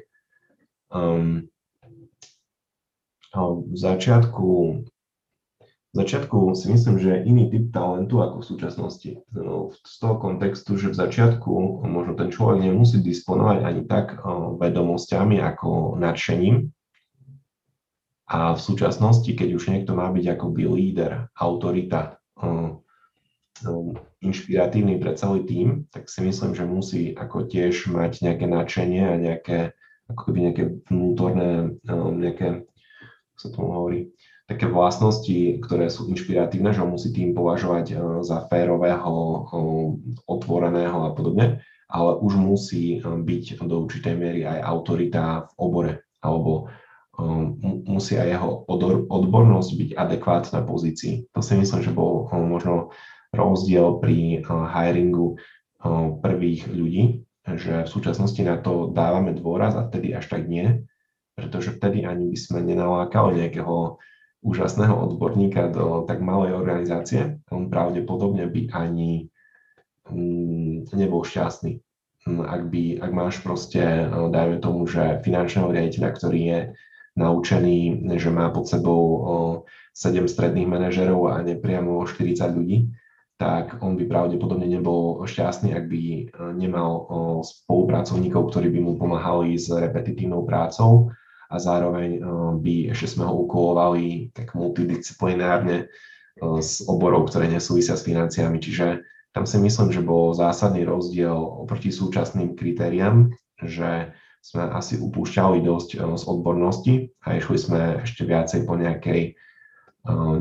[0.92, 1.51] Um,
[3.36, 4.50] v začiatku,
[5.92, 9.12] v začiatku si myslím, že iný typ talentu ako v súčasnosti.
[9.36, 14.20] No, z toho kontextu, že v začiatku možno ten človek nemusí disponovať ani tak
[14.60, 16.72] vedomosťami ako nadšením.
[18.32, 22.16] A v súčasnosti, keď už niekto má byť akoby líder, autorita,
[24.24, 29.16] inšpiratívny pre celý tým, tak si myslím, že musí ako tiež mať nejaké nadšenie a
[29.20, 29.60] nejaké,
[30.08, 32.64] ako keby nejaké vnútorné, nejaké
[33.42, 34.14] sa tomu hovorí,
[34.52, 37.96] také vlastnosti, ktoré sú inšpiratívne, že ho musí tým považovať e,
[38.28, 39.40] za férového, e,
[40.28, 45.94] otvoreného a podobne, ale už musí e, byť do určitej miery aj autorita v obore,
[46.20, 46.68] alebo
[47.86, 48.66] musí aj jeho
[49.12, 51.30] odbornosť byť adekvátna pozícii.
[51.38, 52.90] To si myslím, že bol možno
[53.30, 55.38] rozdiel pri hiringu
[56.24, 60.82] prvých ľudí, že v súčasnosti na to dávame dôraz a vtedy až tak nie,
[61.42, 63.98] pretože vtedy ani by sme nenalákali nejakého
[64.42, 67.42] úžasného odborníka do tak malej organizácie.
[67.50, 69.30] On pravdepodobne by ani
[70.10, 71.82] mm, nebol šťastný.
[72.30, 76.60] Mm, ak, by, ak máš proste, no, dajme tomu, že finančného riaditeľa, ktorý je
[77.18, 79.04] naučený, že má pod sebou
[79.94, 82.88] 7 stredných manažerov a nepriamo 40 ľudí,
[83.36, 86.22] tak on by pravdepodobne nebol šťastný, ak by e,
[86.54, 87.10] nemal
[87.42, 91.10] spolupracovníkov, ktorí by mu pomáhali s repetitívnou prácou
[91.52, 92.22] a zároveň eh,
[92.64, 98.58] by ešte sme ho ukolovali tak multidisciplinárne eh, s oborov, ktoré nesúvisia s financiami.
[98.64, 99.04] Čiže
[99.36, 105.90] tam si myslím, že bol zásadný rozdiel oproti súčasným kritériám, že sme asi upúšťali dosť
[106.00, 106.94] eh, z odbornosti
[107.28, 109.36] a išli sme ešte viacej po nejakej,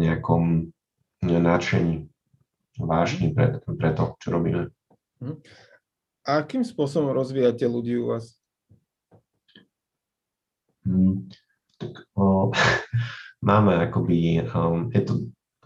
[0.00, 0.72] nejakom
[1.20, 2.08] nadšení,
[2.80, 4.72] vášni pre, pre to, čo robíme.
[5.20, 5.36] Mhm.
[6.24, 8.39] A akým spôsobom rozvíjate ľudí u vás?
[10.86, 11.28] Hmm,
[11.76, 12.50] tak o,
[13.48, 15.14] máme akoby, um, je to,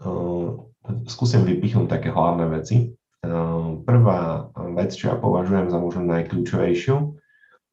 [0.03, 0.69] um,
[1.07, 2.95] skúsim vypichnúť také hlavné veci.
[3.25, 6.95] Um, prvá vec, čo ja považujem za možno najkľúčovejšiu,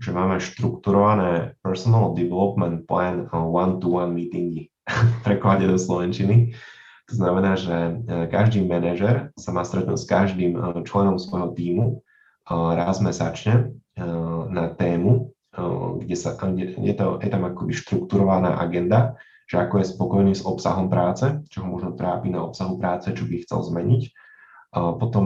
[0.03, 6.59] že máme štrukturované personal development plan one-to-one meetingy v preklade do Slovenčiny.
[7.11, 7.93] To znamená, že e,
[8.27, 11.95] každý manažer sa má stretnúť s každým e, členom svojho týmu e,
[12.51, 13.75] raz mesačne
[14.49, 15.32] na tému,
[16.01, 20.49] kde, sa, kde je, to, je tam akoby štrukturovaná agenda, že ako je spokojný s
[20.49, 24.03] obsahom práce, čo ho možno trápi na obsahu práce, čo by chcel zmeniť.
[24.73, 25.25] Potom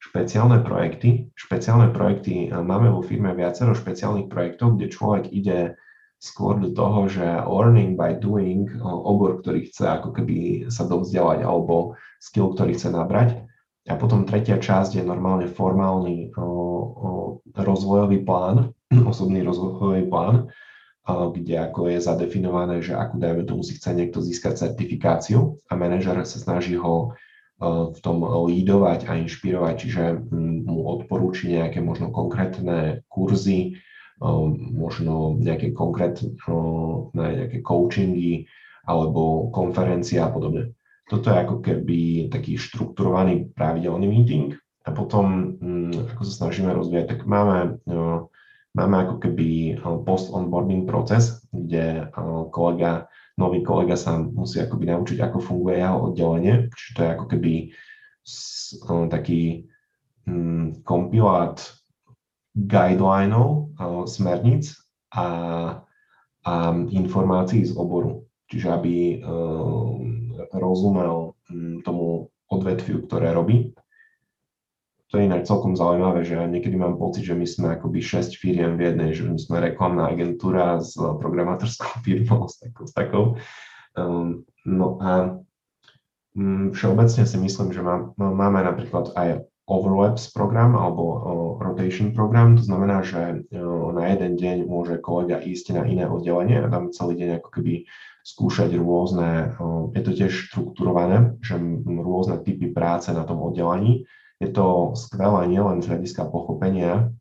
[0.00, 1.28] špeciálne projekty.
[1.36, 5.76] Špeciálne projekty, máme vo firme viacero špeciálnych projektov, kde človek ide
[6.16, 12.00] skôr do toho, že learning by doing, obor, ktorý chce ako keby sa dovzdelať alebo
[12.20, 13.44] skill, ktorý chce nabrať.
[13.88, 16.32] A potom tretia časť je normálne formálny
[17.52, 18.72] rozvojový plán,
[19.10, 20.50] osobný rozvojový plán,
[21.10, 26.14] kde ako je zadefinované, že akú dajme tomu si chce niekto získať certifikáciu a manažer
[26.22, 27.16] sa snaží ho
[27.60, 30.04] v tom lídovať a inšpirovať, čiže
[30.64, 33.76] mu odporúči nejaké možno konkrétne kurzy,
[34.72, 36.36] možno nejaké konkrétne
[37.12, 38.48] nejaké coachingy
[38.88, 40.72] alebo konferencie a podobne.
[41.10, 45.56] toto je ako keby taký štrukturovaný pravidelný meeting a potom,
[46.16, 47.82] ako sa snažíme rozvíjať, tak máme,
[48.74, 52.06] máme ako keby post-onboarding proces, kde
[52.54, 57.26] kolega, nový kolega sa musí akoby naučiť, ako funguje jeho oddelenie, čiže to je ako
[57.26, 57.52] keby
[59.10, 59.42] taký
[60.28, 61.58] mm, kompilát
[62.54, 63.74] guidelinov,
[64.06, 64.74] smerníc
[65.14, 65.26] a,
[66.46, 66.52] a
[66.90, 68.26] informácií z oboru.
[68.50, 68.94] Čiže aby
[70.54, 73.70] rozumel mm, tomu odvetviu, ktoré robí.
[75.10, 78.78] To je inak celkom zaujímavé, že niekedy mám pocit, že my sme akoby 6 firiem
[78.78, 82.84] v jednej, že my sme reklamná agentúra s programátorskou firmou, s takou.
[82.86, 83.24] S takou.
[83.98, 85.42] Um, no a
[86.38, 91.18] um, všeobecne si myslím, že má, máme napríklad aj overlaps program alebo uh,
[91.58, 96.62] rotation program, to znamená, že uh, na jeden deň môže kolega ísť na iné oddelenie
[96.62, 97.82] a tam celý deň ako keby
[98.20, 99.56] skúšať rôzne,
[99.96, 101.56] je to tiež štrukturované, že
[101.88, 104.04] rôzne typy práce na tom oddelení.
[104.40, 107.12] Je to skvelé nielen z hľadiska pochopenia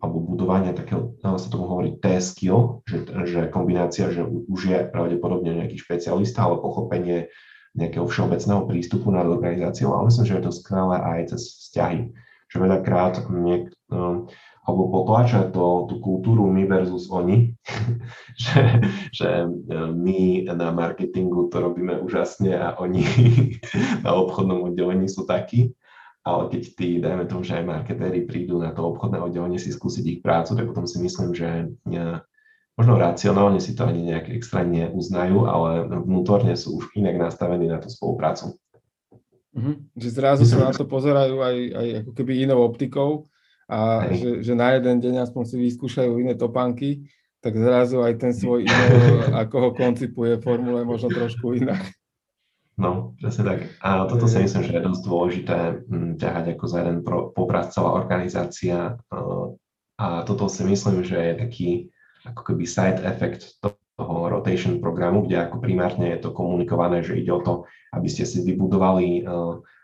[0.00, 5.76] alebo budovania takého, sa tomu hovorí T-skill, že, že kombinácia, že už je pravdepodobne nejaký
[5.76, 7.28] špecialista, ale pochopenie
[7.76, 12.00] nejakého všeobecného prístupu na organizáciu, ale myslím, že je to skvelé aj cez vzťahy.
[12.50, 13.70] Že veľakrát niek,
[14.66, 17.54] alebo potláča to, tú kultúru my versus oni,
[18.42, 18.62] že,
[19.14, 19.48] že e,
[19.94, 23.02] my na marketingu to robíme úžasne a oni
[24.04, 25.70] na obchodnom oddelení sú takí,
[26.20, 30.04] ale keď tí, dajme tomu, že aj marketéri prídu na to obchodné oddelenie si skúsiť
[30.04, 32.02] ich prácu, tak potom si myslím, že e,
[32.76, 37.80] možno racionálne si to ani nejak extra neuznajú, ale vnútorne sú už inak nastavení na
[37.80, 38.52] tú spoluprácu.
[39.56, 39.74] Mm-hmm.
[39.96, 43.26] Že zrazu sa na to pozerajú aj, aj ako keby inou optikou
[43.66, 47.08] a že, že na jeden deň aspoň si vyskúšajú iné topánky,
[47.40, 51.80] tak zrazu aj ten svoj e-mail, ako ho koncipuje, formule možno trošku inak.
[52.80, 53.58] No, presne tak.
[53.84, 56.98] A toto si myslím, že je dosť dôležité hm, ťahať ako za jeden
[57.36, 58.96] popras celá organizácia.
[60.00, 61.70] A toto si myslím, že je taký
[62.24, 67.28] ako keby side effect toho rotation programu, kde ako primárne je to komunikované, že ide
[67.28, 69.28] o to, aby ste si vybudovali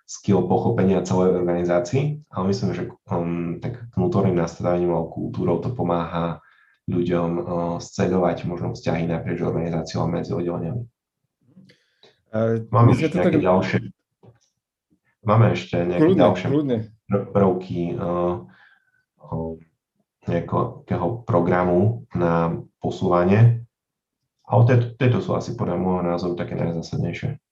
[0.07, 6.39] skill pochopenia celej organizácii, ale myslím, že um, tak vnútorným nastavením alebo kultúrou to pomáha
[6.87, 10.87] ľuďom uh, možno vzťahy naprieč organizáciou a medzi oddeleniami.
[12.73, 13.47] Máme ešte nejaké tak...
[13.47, 13.79] ďalšie
[15.27, 16.77] Máme ešte nejaké kľudne, ďalšie kľudne.
[17.35, 18.47] prvky uh,
[19.27, 19.53] uh,
[20.27, 23.67] nejakého programu na posúvanie,
[24.47, 27.43] ale tieto, tieto sú asi podľa môjho názoru také najzásadnejšie.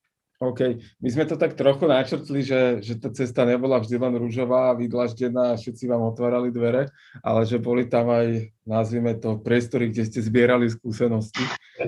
[0.51, 0.61] OK.
[1.01, 5.57] My sme to tak trochu načrtli, že, že tá cesta nebola vždy len rúžová, vydlaždená
[5.57, 6.93] všetci vám otvárali dvere,
[7.25, 11.45] ale že boli tam aj, nazvime to, priestory, kde ste zbierali skúsenosti.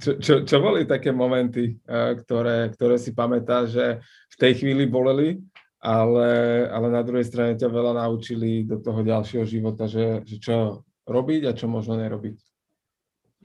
[0.00, 5.40] Čo, čo, čo boli také momenty, ktoré, ktoré si pamätá, že v tej chvíli boleli,
[5.80, 10.84] ale, ale na druhej strane ťa veľa naučili do toho ďalšieho života, že, že čo
[11.08, 12.36] robiť a čo možno nerobiť?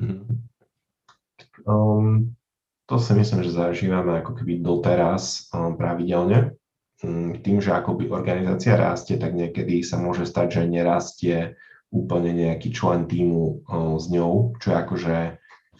[0.04, 0.28] Mhm.
[1.66, 2.36] Um,
[2.86, 6.54] to si myslím, že zažívame ako keby doteraz um, pravidelne.
[7.02, 11.38] Mm, tým, že akoby organizácia rastie, tak niekedy sa môže stať, že nerastie
[11.90, 15.16] úplne nejaký člen týmu um, s ňou, čo je akože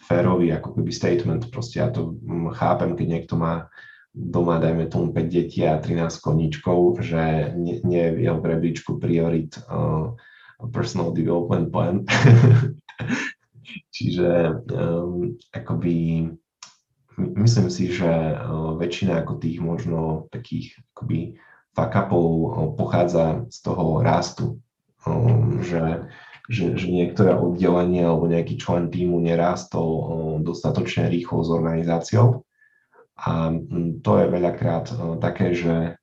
[0.06, 1.42] férový ako keby statement.
[1.54, 3.70] Proste ja to mm, chápem, keď niekto má
[4.16, 9.54] doma, dajme tomu 5 detí a 13 koníčkov, že nie, je v jeho rebríčku priorit
[9.68, 10.10] uh,
[10.72, 12.02] personal development plan.
[13.94, 16.28] Čiže um, akoby
[17.16, 18.38] myslím si, že eh,
[18.76, 21.40] väčšina ako tých možno takých akoby
[21.72, 24.46] fuck upov eh, pochádza z toho rastu,
[25.08, 26.08] um, že,
[26.48, 29.88] že, že niektoré oddelenie alebo nejaký člen týmu nerástol
[30.44, 32.44] dostatočne rýchlo s organizáciou.
[33.16, 33.48] A
[34.04, 34.92] to je veľakrát
[35.24, 35.96] také, že,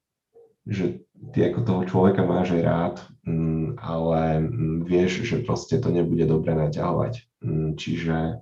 [0.66, 2.96] že ty ako toho človeka máš aj rád,
[3.78, 4.42] ale
[4.82, 7.22] vieš, že proste to nebude dobre naťahovať.
[7.78, 8.42] Čiže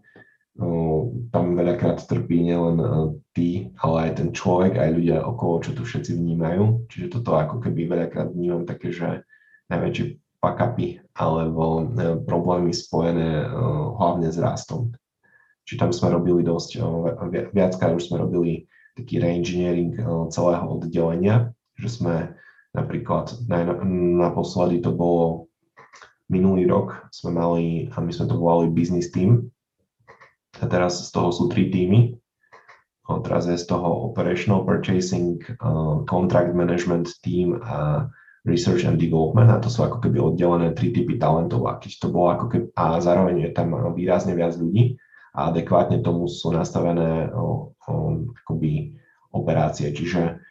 [1.31, 2.87] tam veľakrát trpí nielen e,
[3.33, 3.49] ty,
[3.81, 6.85] ale aj ten človek, aj ľudia okolo, čo tu všetci vnímajú.
[6.91, 9.25] Čiže toto ako keby veľakrát vnímam také, že
[9.73, 11.83] najväčšie pakapy alebo e,
[12.25, 13.47] problémy spojené e,
[13.97, 14.93] hlavne s rastom.
[15.65, 16.81] Či tam sme robili dosť,
[17.53, 18.65] viackrát už sme robili
[18.97, 19.93] taký reengineering
[20.33, 22.33] celého oddelenia, že sme
[22.75, 23.45] napríklad
[24.19, 25.47] naposledy to bolo
[26.27, 29.50] minulý rok, sme mali, a my sme to volali business team,
[30.61, 32.15] a teraz z toho sú tri týmy.
[33.11, 35.43] Teraz je z toho Operational Purchasing,
[36.07, 38.07] Contract Management Team a
[38.47, 42.07] Research and Development a to sú ako keby oddelené tri typy talentov a keď to
[42.09, 44.97] bolo ako keby, a zároveň je tam výrazne viac ľudí
[45.37, 47.93] a adekvátne tomu sú nastavené o, o,
[48.31, 48.97] akoby
[49.29, 49.93] operácie.
[49.93, 50.41] Čiže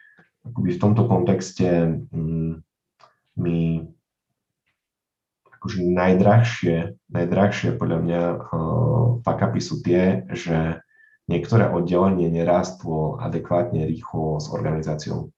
[0.47, 2.63] akoby v tomto kontexte mm,
[3.41, 3.57] my
[5.61, 10.81] akože najdrahšie, najdrahšie podľa mňa uh, fakapy sú tie, že
[11.29, 15.29] niektoré oddelenie nerástlo adekvátne rýchlo s organizáciou.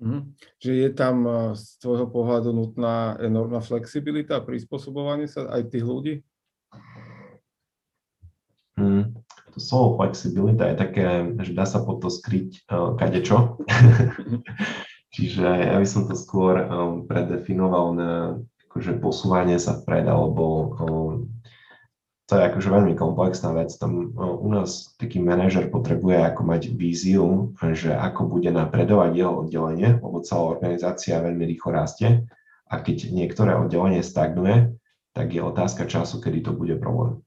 [0.00, 0.32] Mm.
[0.64, 1.16] Že je tam
[1.52, 6.14] z tvojho pohľadu nutná enormná flexibilita a prispôsobovanie sa aj tých ľudí?
[8.80, 9.12] Mm.
[9.52, 11.06] To slovo flexibilita je také,
[11.44, 13.60] že dá sa pod to skryť uh, kadečo.
[15.14, 18.10] Čiže ja by som to skôr um, predefinoval na
[18.70, 20.78] akože posúvanie sa vpred, alebo
[22.30, 23.74] to je akože veľmi komplexná vec.
[23.74, 29.98] Tam u nás taký manažer potrebuje ako mať víziu, že ako bude napredovať jeho oddelenie,
[29.98, 32.30] lebo celá organizácia veľmi rýchlo rastie
[32.70, 34.78] a keď niektoré oddelenie stagnuje,
[35.10, 37.18] tak je otázka času, kedy to bude problém.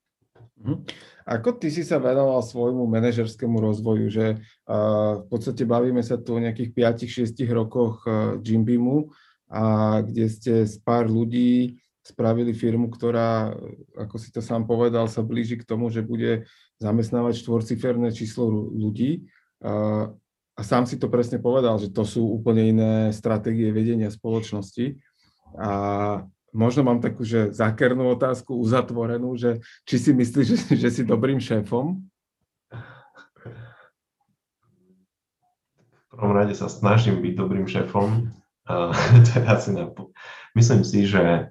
[0.63, 0.87] Mhm.
[1.23, 6.35] Ako ty si sa venoval svojmu manažerskému rozvoju, že uh, v podstate bavíme sa tu
[6.35, 9.11] o nejakých 5-6 rokoch uh, Jimbimu,
[9.53, 9.63] a
[10.01, 13.53] kde ste s pár ľudí spravili firmu, ktorá,
[13.95, 16.49] ako si to sám povedal, sa blíži k tomu, že bude
[16.81, 19.29] zamestnávať štvorciferné číslo ľudí.
[19.63, 20.09] A,
[20.57, 24.99] a sám si to presne povedal, že to sú úplne iné stratégie vedenia spoločnosti.
[25.55, 25.69] A
[26.51, 31.39] možno mám takú, že zákernú otázku, uzatvorenú, že či si myslíš, že, že si dobrým
[31.39, 32.03] šéfom?
[35.93, 38.42] V prvom rade sa snažím byť dobrým šéfom.
[38.67, 39.91] To je asi na...
[40.55, 41.49] Myslím si, že,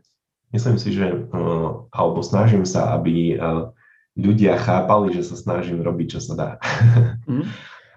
[0.55, 3.69] myslím si, že uh, alebo snažím sa, aby uh,
[4.17, 6.51] ľudia chápali, že sa snažím robiť, čo sa dá.
[7.23, 7.47] Mm.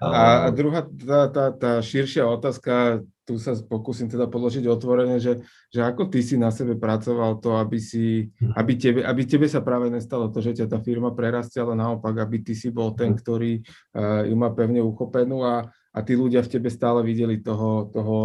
[0.04, 5.42] A, a druhá, tá, tá, tá širšia otázka, tu sa pokúsim teda položiť otvorene, že,
[5.74, 9.66] že ako ty si na sebe pracoval to, aby, si, aby, tebe, aby tebe sa
[9.66, 13.18] práve nestalo to, že ťa tá firma prerastie, ale naopak, aby ty si bol ten,
[13.18, 13.66] ktorý
[13.98, 18.18] uh, ju má pevne uchopenú a, a tí ľudia v tebe stále videli toho, toho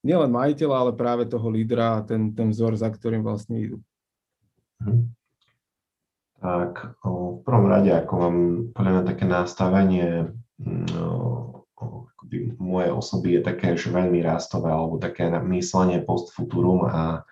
[0.00, 3.76] nielen majiteľa, ale práve toho lídra ten, ten vzor, za ktorým vlastne idú.
[4.80, 5.16] Mhm.
[6.40, 8.36] Tak v prvom rade, ako mám
[8.72, 10.32] podľa mňa také nastavenie
[10.96, 11.12] no,
[11.76, 12.56] akoby
[12.88, 17.28] osoby je také, že veľmi rastové, alebo také myslenie post futurum a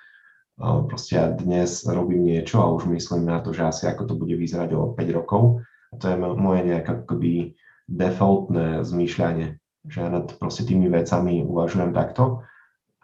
[0.60, 4.36] proste ja dnes robím niečo a už myslím na to, že asi ako to bude
[4.36, 5.64] vyzerať o 5 rokov.
[5.88, 7.56] A to je moje nejaké akoby
[7.88, 9.56] defaultné zmýšľanie,
[9.88, 12.44] že ja nad proste tými vecami uvažujem takto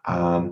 [0.05, 0.45] a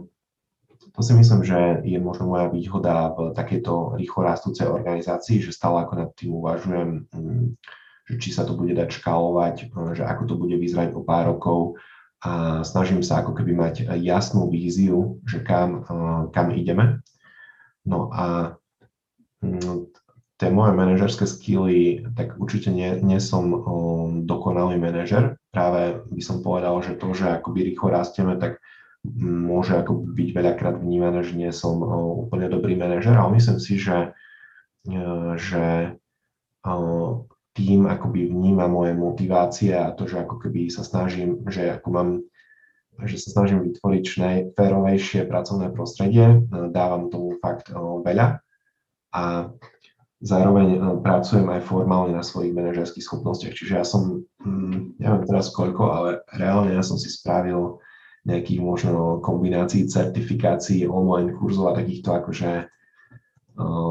[0.93, 5.85] to si myslím, že je možno moja výhoda v takejto rýchlo rastúcej organizácii, že stále
[5.85, 7.47] ako nad tým uvažujem, mm,
[8.13, 11.81] že či sa to bude dať škálovať, že ako to bude vyzerať o pár rokov
[12.23, 15.83] a snažím sa ako keby mať jasnú víziu, že kam,
[16.31, 17.03] kam ideme.
[17.83, 18.55] No a
[19.43, 19.91] mm,
[20.39, 23.49] tie moje manažerské skilly, tak určite nie, nie som
[24.27, 25.39] dokonalý manažer.
[25.55, 28.59] Práve by som povedal, že to, že akoby rýchlo rastieme, tak
[29.23, 31.83] môže ako byť veľakrát vnímané, že nie som
[32.27, 34.15] úplne dobrý manažer, ale myslím si, že,
[34.87, 34.99] e,
[35.39, 35.99] že
[37.53, 42.11] tým akoby vníma moje motivácie a to, že ako keby sa snažím, že ako mám
[43.03, 44.21] že sa snažím vytvoriť čo
[45.27, 46.39] pracovné prostredie, e,
[46.71, 48.39] dávam tomu fakt veľa
[49.13, 49.51] a
[50.23, 53.59] zároveň pracujem aj formálne na svojich manažerských schopnostiach.
[53.59, 57.83] Čiže ja som, mm, neviem teraz koľko, ale reálne ja som si spravil
[58.23, 62.51] nejakých možno kombinácií certifikácií, online kurzov a takýchto akože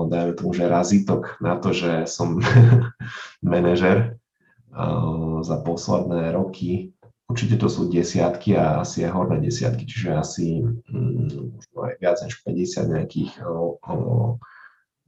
[0.10, 2.42] dajme tomu, že razítok na to, že som
[3.46, 4.18] manažer
[5.42, 6.96] za posledné roky.
[7.28, 12.18] Určite to sú desiatky a asi aj horné desiatky, čiže asi mm, možno aj viac
[12.28, 13.32] než 50 nejakých,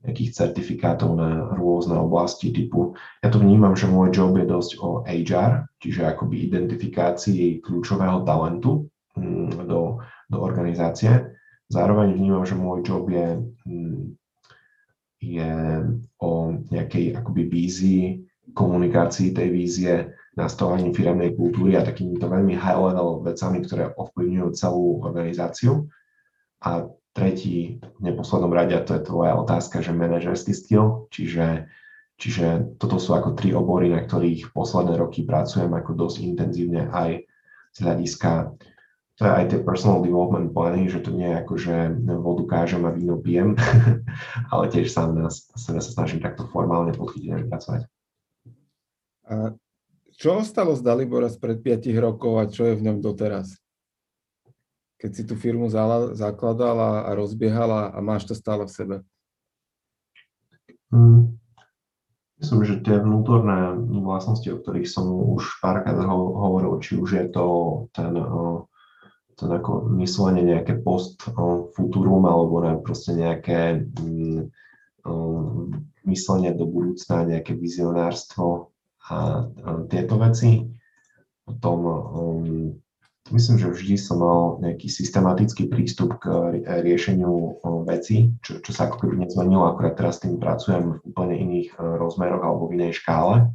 [0.07, 2.95] nejakých certifikátov na rôzne oblasti typu.
[3.19, 8.87] Ja to vnímam, že môj job je dosť o HR, čiže akoby identifikácii kľúčového talentu,
[9.15, 11.33] do, do organizácie.
[11.69, 14.01] Zároveň vnímam, že môj job je, mm,
[15.23, 15.53] je
[16.19, 16.31] o
[16.69, 18.03] nejakej akoby vízii,
[18.53, 19.93] komunikácii tej vízie,
[20.33, 25.85] nastavovaní firemnej kultúry a takýmito veľmi high-level vecami, ktoré ovplyvňujú celú organizáciu.
[26.65, 31.69] A tretí, v neposlednom rade, to je tvoja otázka, že manažerský skill, čiže,
[32.17, 37.29] čiže toto sú ako tri obory, na ktorých posledné roky pracujem ako dosť intenzívne aj
[37.73, 38.57] z hľadiska
[39.13, 41.75] to je aj tie personal development plány, že to nie je ako, že
[42.17, 43.53] vodu kážem a víno pijem,
[44.53, 47.81] ale tiež sám sebe sa snažím takto formálne podchytiť pracovať.
[49.29, 49.53] A
[50.17, 53.57] čo ostalo z Dalibora spred 5 rokov a čo je v ňom doteraz?
[54.97, 55.67] Keď si tú firmu
[56.15, 58.95] zakladal a, a rozbiehal a, máš to stále v sebe.
[60.93, 61.37] Hmm.
[62.39, 67.45] Myslím, že tie vnútorné vlastnosti, o ktorých som už párkrát hovoril, či už je to
[67.95, 68.13] ten,
[69.33, 71.21] ten ako myslenie nejaké post
[71.73, 74.49] futurum alebo na proste nejaké mm,
[76.07, 78.71] myslenie do budúcna, nejaké vizionárstvo
[79.09, 79.47] a
[79.91, 80.63] tieto veci.
[81.43, 81.77] Potom
[83.31, 86.31] myslím, že vždy som mal nejaký systematický prístup k
[86.63, 91.35] riešeniu vecí, čo, čo sa ako keby nezmenilo, akorát teraz s tým pracujem v úplne
[91.35, 93.51] iných rozmeroch alebo v inej škále.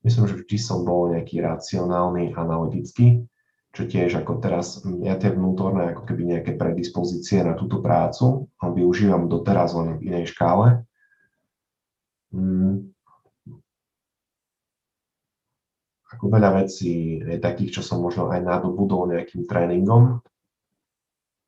[0.00, 3.22] Myslím, že vždy som bol nejaký racionálny, analytický,
[3.70, 9.30] čo tiež ako teraz, ja tie vnútorné ako keby nejaké predispozície na túto prácu využívam
[9.30, 10.82] doteraz len v inej škále.
[12.34, 12.90] Mm,
[16.10, 20.18] ako veľa vecí je takých, čo som možno aj nadobudol nejakým tréningom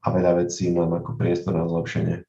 [0.02, 2.22] a veľa vecí mám ako priestor na zlepšenie.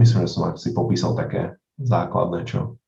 [0.00, 2.80] Myslím, že som si popísal také základné, čo,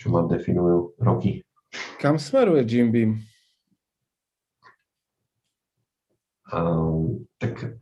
[0.00, 1.44] čo ma definujú roky.
[2.00, 3.33] Kam smeruje Jim Beam?
[6.54, 7.74] Um, tak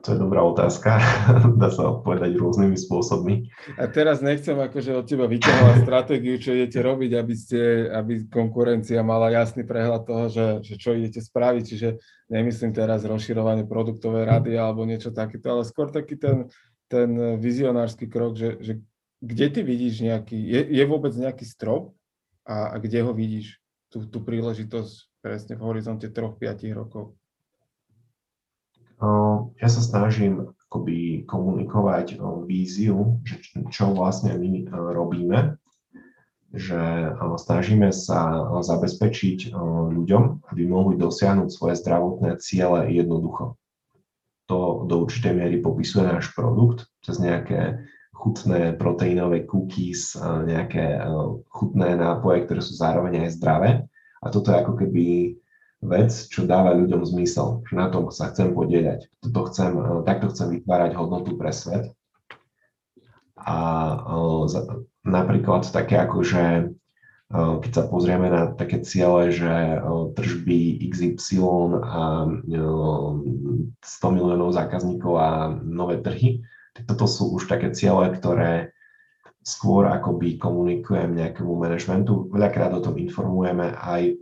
[0.00, 0.96] to je dobrá otázka.
[1.60, 3.52] Dá sa odpovedať rôznymi spôsobmi.
[3.76, 7.60] A teraz nechcem akože od teba vyťahovať stratégiu, čo idete robiť, aby, ste,
[7.92, 11.62] aby konkurencia mala jasný prehľad toho, že, že čo idete spraviť.
[11.64, 11.88] Čiže
[12.32, 16.48] nemyslím teraz rozširovanie produktovej rady alebo niečo takéto, ale skôr taký ten,
[16.88, 18.72] ten vizionársky krok, že, že
[19.20, 21.92] kde ty vidíš nejaký, je, je vôbec nejaký strop
[22.48, 23.60] a, a kde ho vidíš,
[23.92, 27.19] tú, tú príležitosť presne v horizonte 3-5 rokov?
[29.56, 33.40] Ja sa snažím akoby komunikovať víziu, že
[33.72, 35.56] čo vlastne my robíme,
[36.52, 36.78] že
[37.16, 39.56] snažíme sa zabezpečiť
[39.90, 43.56] ľuďom, aby mohli dosiahnuť svoje zdravotné ciele jednoducho.
[44.50, 51.00] To do určitej miery popisuje náš produkt cez nejaké chutné proteínové cookies, nejaké
[51.48, 53.70] chutné nápoje, ktoré sú zároveň aj zdravé.
[54.20, 55.38] A toto je ako keby
[55.80, 59.08] vec, čo dáva ľuďom zmysel, že na tom sa chcem podieľať.
[59.24, 61.88] Toto chcem, e, takto chcem vytvárať hodnotu pre svet.
[63.40, 63.58] A
[63.96, 64.60] e,
[65.08, 66.64] napríklad také ako, že e,
[67.32, 69.80] keď sa pozrieme na také ciele, že
[70.20, 75.28] tržby XY a 100 miliónov zákazníkov a
[75.64, 76.44] nové trhy,
[76.76, 78.76] tak toto sú už také ciele, ktoré
[79.40, 82.28] skôr akoby komunikujem nejakému manažmentu.
[82.28, 84.20] Veľakrát o tom informujeme aj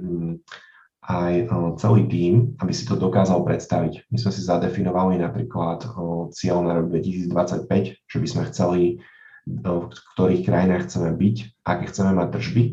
[1.09, 1.49] aj
[1.81, 4.13] celý tím, aby si to dokázal predstaviť.
[4.13, 5.89] My sme si zadefinovali napríklad
[6.37, 7.65] cieľ na rok 2025,
[8.05, 8.83] že by sme chceli,
[9.49, 12.65] v ktorých krajinách chceme byť, aké chceme mať tržby.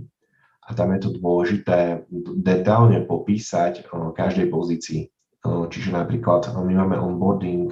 [0.67, 2.03] A tam je to dôležité
[2.35, 3.87] detálne popísať
[4.17, 5.07] každej pozícii.
[5.45, 7.71] Čiže napríklad my máme onboarding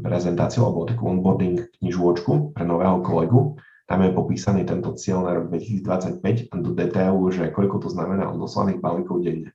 [0.00, 5.46] prezentáciu alebo takú onboarding knižôčku pre nového kolegu, tam je popísaný tento cieľ na rok
[5.54, 9.54] 2025 do detailu, že koľko to znamená odoslaných balíkov denne.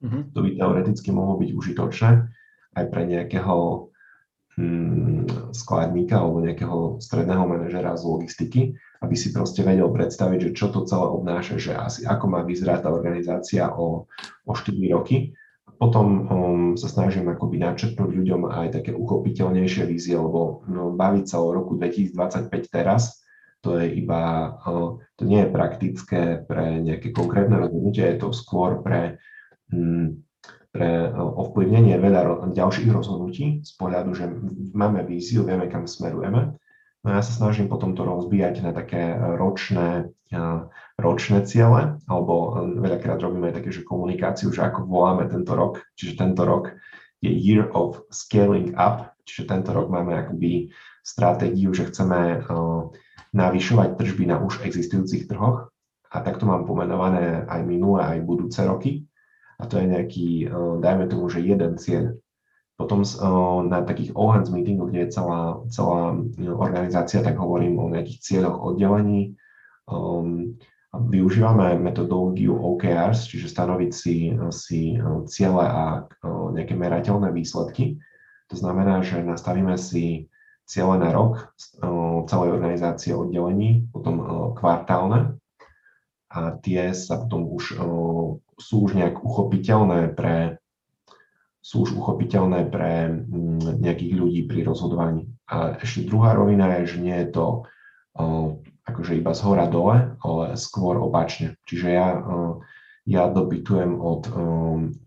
[0.00, 0.24] Uh-huh.
[0.32, 2.10] To by teoreticky mohlo byť užitočné
[2.80, 3.56] aj pre nejakého
[4.56, 8.60] hmm, skladníka alebo nejakého stredného manažera z logistiky,
[9.04, 12.88] aby si proste vedel predstaviť, že čo to celé obnáša, že asi ako má vyzerať
[12.88, 14.08] tá organizácia o,
[14.48, 15.36] o 4 roky.
[15.76, 21.40] Potom um, sa snažím akoby načrtnúť ľuďom aj také uchopiteľnejšie vízie, lebo no, baviť sa
[21.40, 23.19] o roku 2025 teraz
[23.60, 24.56] to je iba,
[25.16, 29.20] to nie je praktické pre nejaké konkrétne rozhodnutie, je to skôr pre,
[29.68, 30.16] mm,
[30.72, 34.24] pre ovplyvnenie veľa ďalších rozhodnutí z pohľadu, že
[34.72, 36.56] máme víziu, vieme, kam smerujeme.
[37.00, 40.12] No ja sa snažím potom to rozbíjať na také ročné,
[41.00, 46.20] ročné ciele, alebo veľakrát robíme aj také, že komunikáciu, že ako voláme tento rok, čiže
[46.20, 46.76] tento rok
[47.24, 50.68] je Year of Scaling Up, čiže tento rok máme akoby
[51.00, 52.44] stratégiu, že chceme
[53.30, 55.70] navyšovať tržby na už existujúcich trhoch.
[56.10, 59.06] A takto mám pomenované aj minulé, aj budúce roky.
[59.60, 62.18] A to je nejaký, eh, dajme tomu, že jeden cieľ.
[62.74, 63.14] Potom eh,
[63.68, 68.18] na takých all hands meetingoch, kde je celá, celá eh, organizácia, tak hovorím o nejakých
[68.24, 69.38] cieľoch oddelení.
[69.90, 70.58] Um,
[70.90, 74.98] využívame metodológiu OKRs, čiže stanoviť si, si
[75.30, 76.06] ciele a
[76.50, 77.98] nejaké merateľné výsledky.
[78.50, 80.29] To znamená, že nastavíme si
[80.70, 81.50] ciele na rok
[82.30, 84.22] celej organizácie oddelení, potom
[84.54, 85.34] kvartálne
[86.30, 87.74] a tie sa potom už
[88.54, 90.62] sú už nejak uchopiteľné pre
[91.60, 95.28] sú už uchopiteľné pre mm, nejakých ľudí pri rozhodovaní.
[95.50, 97.46] A ešte druhá rovina je, že nie je to
[98.90, 101.54] akože iba z hora dole, ale skôr opačne.
[101.68, 102.08] Čiže ja,
[103.06, 104.28] ja dopytujem od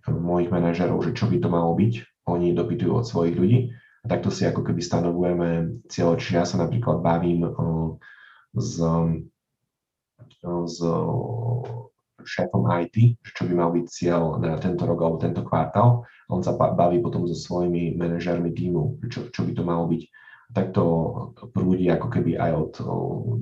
[0.08, 1.94] mojich manažerov, že čo by to malo byť.
[2.32, 3.60] Oni dopytujú od svojich ľudí
[4.04, 5.50] takto si ako keby stanovujeme
[5.88, 7.98] cieľ, čiže ja sa napríklad bavím o,
[8.56, 8.78] s,
[10.44, 10.78] s
[12.24, 16.08] šéfom IT, čo by mal byť cieľ na tento rok alebo tento kvartál.
[16.32, 20.04] On sa baví potom so svojimi manažermi týmu, čo, čo by to malo byť.
[20.54, 20.86] Tak to
[21.52, 22.74] prúdi ako keby aj od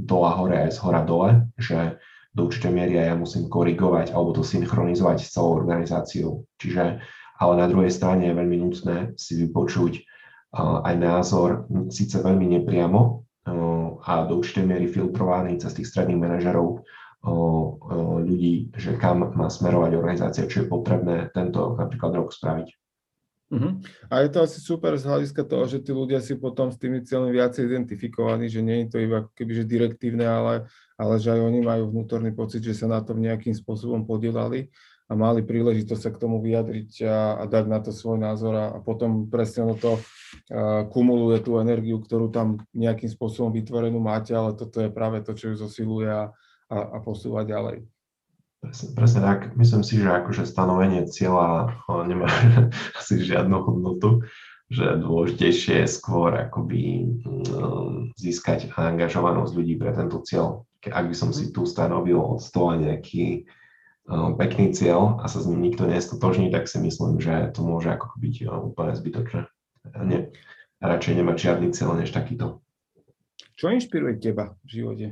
[0.07, 1.29] dola hore, aj z hora dole,
[1.59, 1.99] že
[2.31, 6.47] do určitej miery ja musím korigovať alebo to synchronizovať s celou organizáciou.
[6.55, 7.03] Čiže,
[7.37, 10.07] ale na druhej strane je veľmi nutné si vypočuť
[10.59, 13.23] aj názor, síce veľmi nepriamo
[14.03, 16.83] a do určitej miery filtrovaný cez tých stredných manažerov
[18.21, 22.67] ľudí, že kam má smerovať organizácia, čo je potrebné tento napríklad rok spraviť.
[23.51, 23.83] Uh-huh.
[24.07, 27.03] A je to asi super z hľadiska toho, že tí ľudia si potom s tými
[27.03, 31.51] cieľmi viacej identifikovaní, že nie je to iba keby že direktívne, ale, ale že aj
[31.51, 34.71] oni majú vnútorný pocit, že sa na tom nejakým spôsobom podielali
[35.11, 38.65] a mali príležitosť sa k tomu vyjadriť a, a dať na to svoj názor a,
[38.71, 44.31] a potom presne ono to uh, kumuluje tú energiu, ktorú tam nejakým spôsobom vytvorenú máte,
[44.31, 46.31] ale toto je práve to, čo ju zosiluje a,
[46.71, 47.77] a, a posúvať ďalej.
[48.63, 49.39] Presne, presne tak.
[49.59, 51.75] Myslím si, že akože stanovenie cieľa
[52.07, 52.31] nemá
[52.99, 54.23] asi žiadnu hodnotu,
[54.71, 60.63] že dôležitejšie je skôr akoby mm, získať angažovanosť ľudí pre tento cieľ.
[60.87, 63.43] Ak by som si tu stanovil od stola nejaký
[64.11, 68.11] pekný cieľ a sa s ním nikto nestotožní, tak si myslím, že to môže ako
[68.19, 69.41] byť úplne zbytočné.
[70.03, 70.29] Nie,
[70.83, 72.59] radšej nemať žiadny cieľ než takýto.
[73.55, 75.07] Čo inšpiruje teba v živote?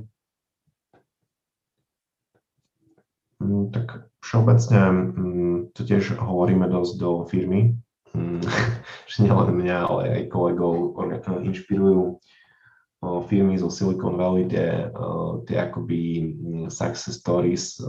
[3.39, 4.79] Mm, tak všeobecne
[5.15, 7.79] mm, to tiež hovoríme dosť do firmy,
[8.11, 8.43] mm,
[9.09, 10.99] že nielen mňa, ale aj kolegov
[11.47, 12.19] inšpirujú
[12.99, 14.91] firmy zo Silicon Valley, tie,
[15.47, 16.35] tie akoby
[16.67, 17.79] success stories,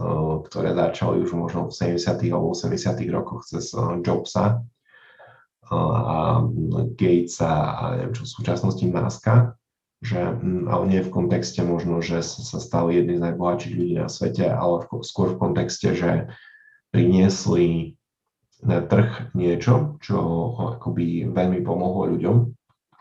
[0.47, 2.31] ktoré začali už možno v 70.
[2.31, 2.95] alebo 80.
[3.11, 4.63] rokoch cez Jobsa
[5.71, 6.43] a
[6.95, 9.55] Gatesa a neviem čo v súčasnosti Muska
[10.01, 14.09] že, mm, ale nie v kontexte možno, že sa stali jedni z najbohatších ľudí na
[14.09, 16.33] svete, ale v, skôr v kontexte, že
[16.89, 17.95] priniesli
[18.65, 20.17] na trh niečo, čo
[20.77, 22.37] akoby veľmi pomohlo ľuďom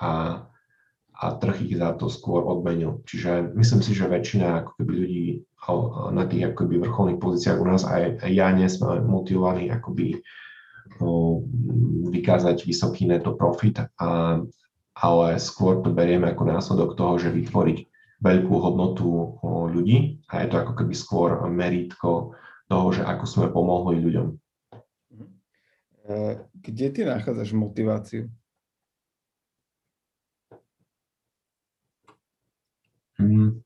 [0.00, 0.44] a,
[1.20, 3.04] a trh ich za to skôr odmenil.
[3.04, 5.26] Čiže myslím si, že väčšina ako keby ľudí
[6.16, 10.24] na tých akoby vrcholných pozíciách u nás, aj, ja nie sme motivovaní akoby
[12.10, 14.40] vykázať vysoký neto profit a,
[14.96, 17.78] ale skôr to berieme ako následok toho, že vytvoriť
[18.20, 22.36] veľkú hodnotu ľudí a je to ako keby skôr merítko
[22.68, 24.26] toho, že ako sme pomohli ľuďom.
[26.04, 26.18] E,
[26.60, 28.28] kde ty nachádzaš motiváciu?
[33.20, 33.60] Hmm.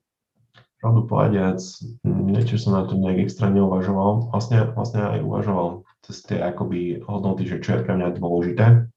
[0.83, 1.63] Pravdu povediac,
[2.05, 4.29] niečo som na to nejak extra neuvažoval.
[4.29, 8.93] Vlastne, vlastne aj uvažoval cez tie akoby hodnoty, že čo je pre mňa dôležité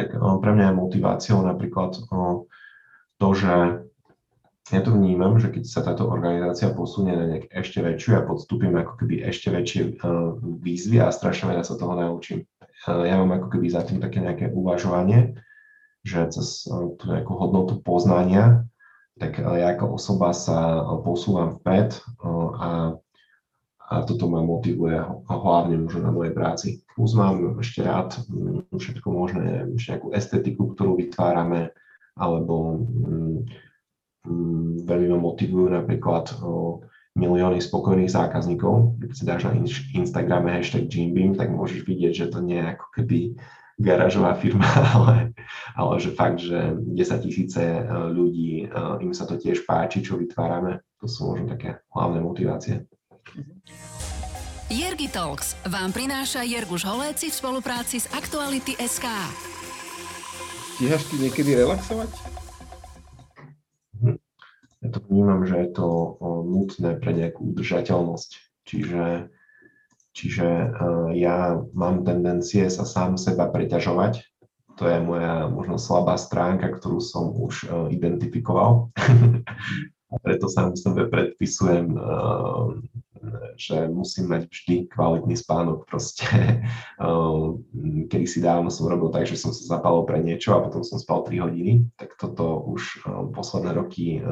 [0.00, 2.34] tak eh, pre mňa je motiváciou napríklad eh,
[3.20, 3.54] to, že
[4.70, 8.70] ja to vnímam, že keď sa táto organizácia posunie na nejak ešte väčšiu a podstúpim
[8.78, 9.94] ako keby ešte väčšie eh,
[10.40, 12.46] výzvy a strašne veľa sa toho naučím.
[12.88, 15.36] Ja mám ako keby za tým také nejaké uvažovanie,
[16.00, 18.64] že cez tú nejakú hodnotu poznania,
[19.20, 22.00] tak ja ako osoba sa posúvam vpred
[22.56, 22.96] a
[23.90, 26.68] a toto ma motivuje hlavne možno na mojej práci.
[26.94, 31.74] Plus mám ešte rád mm, všetko možné, nejakú estetiku, ktorú vytvárame,
[32.14, 33.38] alebo mm,
[34.30, 36.86] mm, veľmi ma motivujú napríklad o,
[37.18, 39.02] milióny spokojných zákazníkov.
[39.02, 39.58] Keď si dáš na
[39.98, 43.18] Instagrame hashtag Jimbeam, tak môžeš vidieť, že to nie je ako keby
[43.80, 45.32] garážová firma, ale,
[45.72, 47.82] ale že fakt, že 10 tisíce e,
[48.12, 50.84] ľudí, e, im sa to tiež páči, čo vytvárame.
[51.00, 52.84] To sú možno také hlavné motivácie.
[54.70, 59.08] Jergi Talks vám prináša Jerguš Holéci v spolupráci s Aktuality SK.
[60.76, 62.10] Stíhaš ty niekedy relaxovať?
[64.80, 66.16] Ja to vnímam, že je to
[66.48, 68.30] nutné pre nejakú udržateľnosť.
[68.64, 69.28] Čiže,
[70.12, 70.46] čiže
[71.16, 74.26] ja mám tendencie sa sám seba preťažovať.
[74.78, 78.88] To je moja možno slabá stránka, ktorú som už identifikoval.
[80.10, 81.94] A preto sám sebe predpisujem
[83.56, 85.84] že musím mať vždy kvalitný spánok.
[85.84, 86.24] Proste
[88.10, 90.96] kedy si dávno som robil tak, že som sa zapalil pre niečo a potom som
[90.96, 93.04] spal 3 hodiny, tak toto už
[93.36, 94.24] posledné roky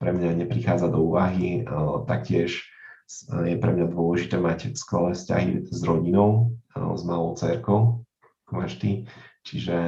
[0.00, 1.62] pre mňa neprichádza do úvahy.
[2.08, 2.66] Taktiež
[3.30, 8.06] je pre mňa dôležité mať skvelé vzťahy s rodinou, s malou cerkou,
[8.46, 9.04] ako máš ty.
[9.42, 9.78] Čiže,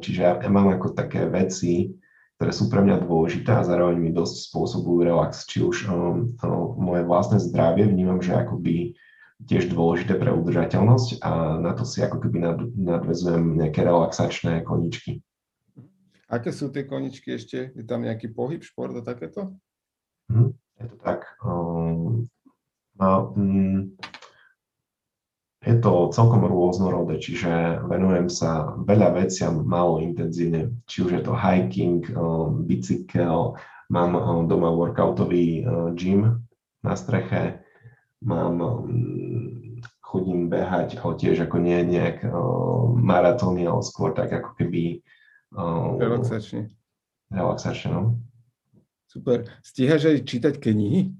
[0.00, 1.94] čiže ja mám ako také veci,
[2.36, 5.48] ktoré sú pre mňa dôležité a zároveň mi dosť spôsobujú relax.
[5.48, 8.92] Či už um, um, moje vlastné zdravie vnímam, že akoby
[9.48, 15.24] tiež dôležité pre udržateľnosť a na to si ako keby nad, nadvezujem nejaké relaxačné koničky.
[16.28, 17.72] Aké sú tie koničky ešte?
[17.72, 19.56] Je tam nejaký pohyb, šport a takéto?
[20.28, 21.24] Hm, je to tak.
[21.40, 22.28] Um,
[25.66, 31.34] je to celkom rôznorodé, čiže venujem sa veľa veciam málo intenzívne, či už je to
[31.34, 33.58] hiking, um, bicykel,
[33.90, 36.46] mám um, doma workoutový uh, gym
[36.86, 37.66] na streche,
[38.22, 42.22] mám, um, chodím behať, ale tiež ako nie nejak
[42.94, 45.02] maratóny, ale skôr tak ako keby...
[45.98, 46.70] Relaxačne.
[47.34, 48.02] Relaxačne, no.
[49.10, 49.50] Super.
[49.66, 51.10] Stíhaš aj čítať knihy?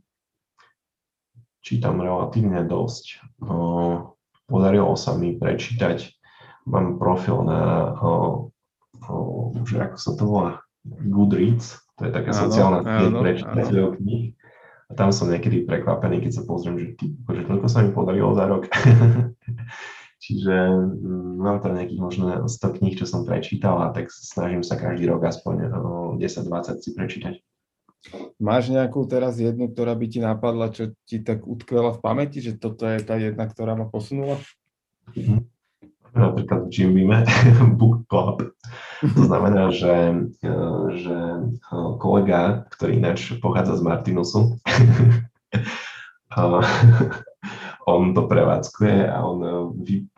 [1.66, 3.26] Čítam relatívne dosť.
[4.46, 5.98] Podarilo sa mi prečítať,
[6.62, 7.90] mám profil na,
[9.58, 14.24] už ako sa to volá, Goodreads, to je taká áno, sociálna sieť pre čitateľov kníh.
[14.86, 18.30] A tam som niekedy prekvapený, keď sa pozriem, že, ty, že toľko sa mi podarilo
[18.38, 18.70] za rok.
[20.22, 24.78] Čiže mm, mám tam nejakých možno 100 kníh, čo som prečítal a tak snažím sa
[24.78, 25.74] každý rok aspoň
[26.22, 27.34] 10-20 si prečítať.
[28.38, 32.54] Máš nejakú teraz jednu, ktorá by ti napadla, čo ti tak utkvela v pamäti, že
[32.54, 34.38] toto je tá jedna, ktorá ma posunula?
[35.16, 35.40] Mm-hmm.
[36.16, 37.28] Napríklad v Jimbime
[37.80, 38.56] Book Club.
[39.04, 40.52] To znamená, že, e,
[40.96, 41.40] že e,
[42.00, 44.56] kolega, ktorý ináč pochádza z Martinusu,
[47.92, 49.52] on to prevádzkuje a on, e,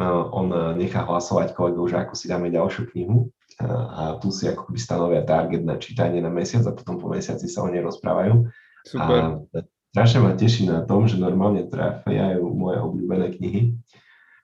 [0.06, 0.46] on
[0.78, 5.22] nechá hlasovať kolegov, že ako si dáme ďalšiu knihu a tu si ako keby stanovia
[5.26, 8.46] target na čítanie na mesiac a potom po mesiaci sa o nej rozprávajú.
[8.86, 9.42] Super.
[9.50, 9.58] A
[9.90, 13.74] strašne ma teší na tom, že normálne trafiajú moje obľúbené knihy.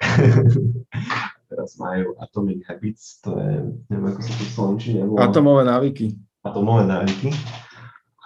[1.54, 3.52] Teraz majú Atomic Habits, to je,
[3.86, 6.18] neviem ako sa to v Slovenčine Atomové návyky.
[6.42, 7.30] Atomové návyky.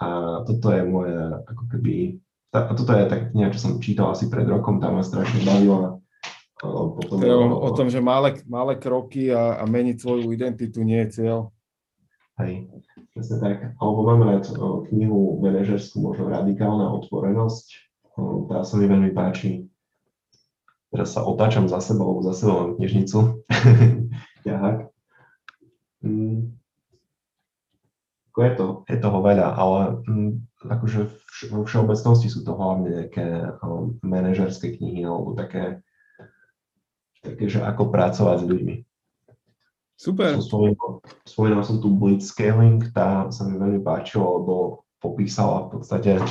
[0.01, 1.13] A toto je moje,
[1.45, 2.17] ako keby,
[2.49, 6.01] a toto je tak kniha, čo som čítal asi pred rokom, tam ma strašne bavila
[6.59, 10.83] potom, to je o, o tom, že malé, malé kroky a, a meniť svoju identitu
[10.83, 11.39] nie je cieľ.
[12.39, 12.67] Hej,
[13.15, 13.57] presne tak.
[13.79, 14.51] Alebo mám rád
[14.91, 17.67] knihu manažerskú, možno radikálna otvorenosť.
[18.51, 19.71] Tá sa mi veľmi páči.
[20.91, 23.45] Teraz sa otáčam za sebou, za sebou mám knižnicu.
[24.47, 24.77] Ťahák.
[26.03, 26.59] Mm.
[28.39, 31.11] Je, to, je toho veľa, ale mm, akože
[31.51, 35.83] vo všeobecnosti sú to hlavne nejaké um, manažerské knihy alebo také
[37.19, 38.75] také, že ako pracovať s ľuďmi.
[39.99, 40.39] Super.
[40.39, 46.23] Spomínal, spomínal som tu Blitzscaling, tá sa mi veľmi páčila, lebo popísala v podstate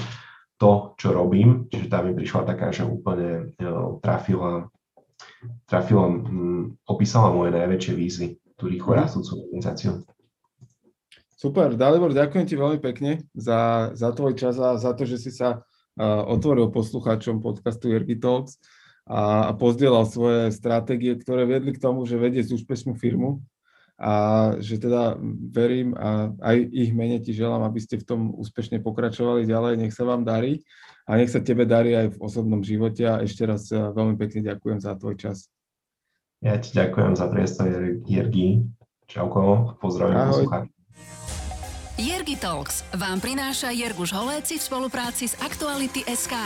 [0.56, 4.73] to, čo robím, čiže tá mi prišla taká, že úplne uh, trafila,
[5.69, 8.98] trafila um, opísala moje najväčšie výzvy, tú rýchlo mhm.
[9.05, 9.93] rastúcu organizáciu.
[11.39, 15.31] Super, Dalibor, ďakujem ti veľmi pekne za, za tvoj čas a za to, že si
[15.31, 18.59] sa uh, otvoril poslucháčom podcastu Jergy Talks
[19.09, 23.41] a, a pozdielal svoje stratégie, ktoré viedli k tomu, že vedie úspešnú firmu
[23.99, 24.13] a
[24.63, 25.19] že teda
[25.51, 29.97] verím a aj ich mene ti želám, aby ste v tom úspešne pokračovali ďalej, nech
[29.97, 30.63] sa vám darí
[31.09, 34.55] a nech sa tebe darí aj v osobnom živote a ešte raz eh, veľmi pekne
[34.55, 35.51] ďakujem za tvoj čas.
[36.39, 37.67] Ja ti ďakujem za priestor,
[38.07, 38.63] Jergi.
[39.11, 40.79] Čauko, pozdravím poslucháčov.
[41.99, 46.39] Jergi Talks vám prináša Jerguš Holéci v spolupráci s Aktuality SK.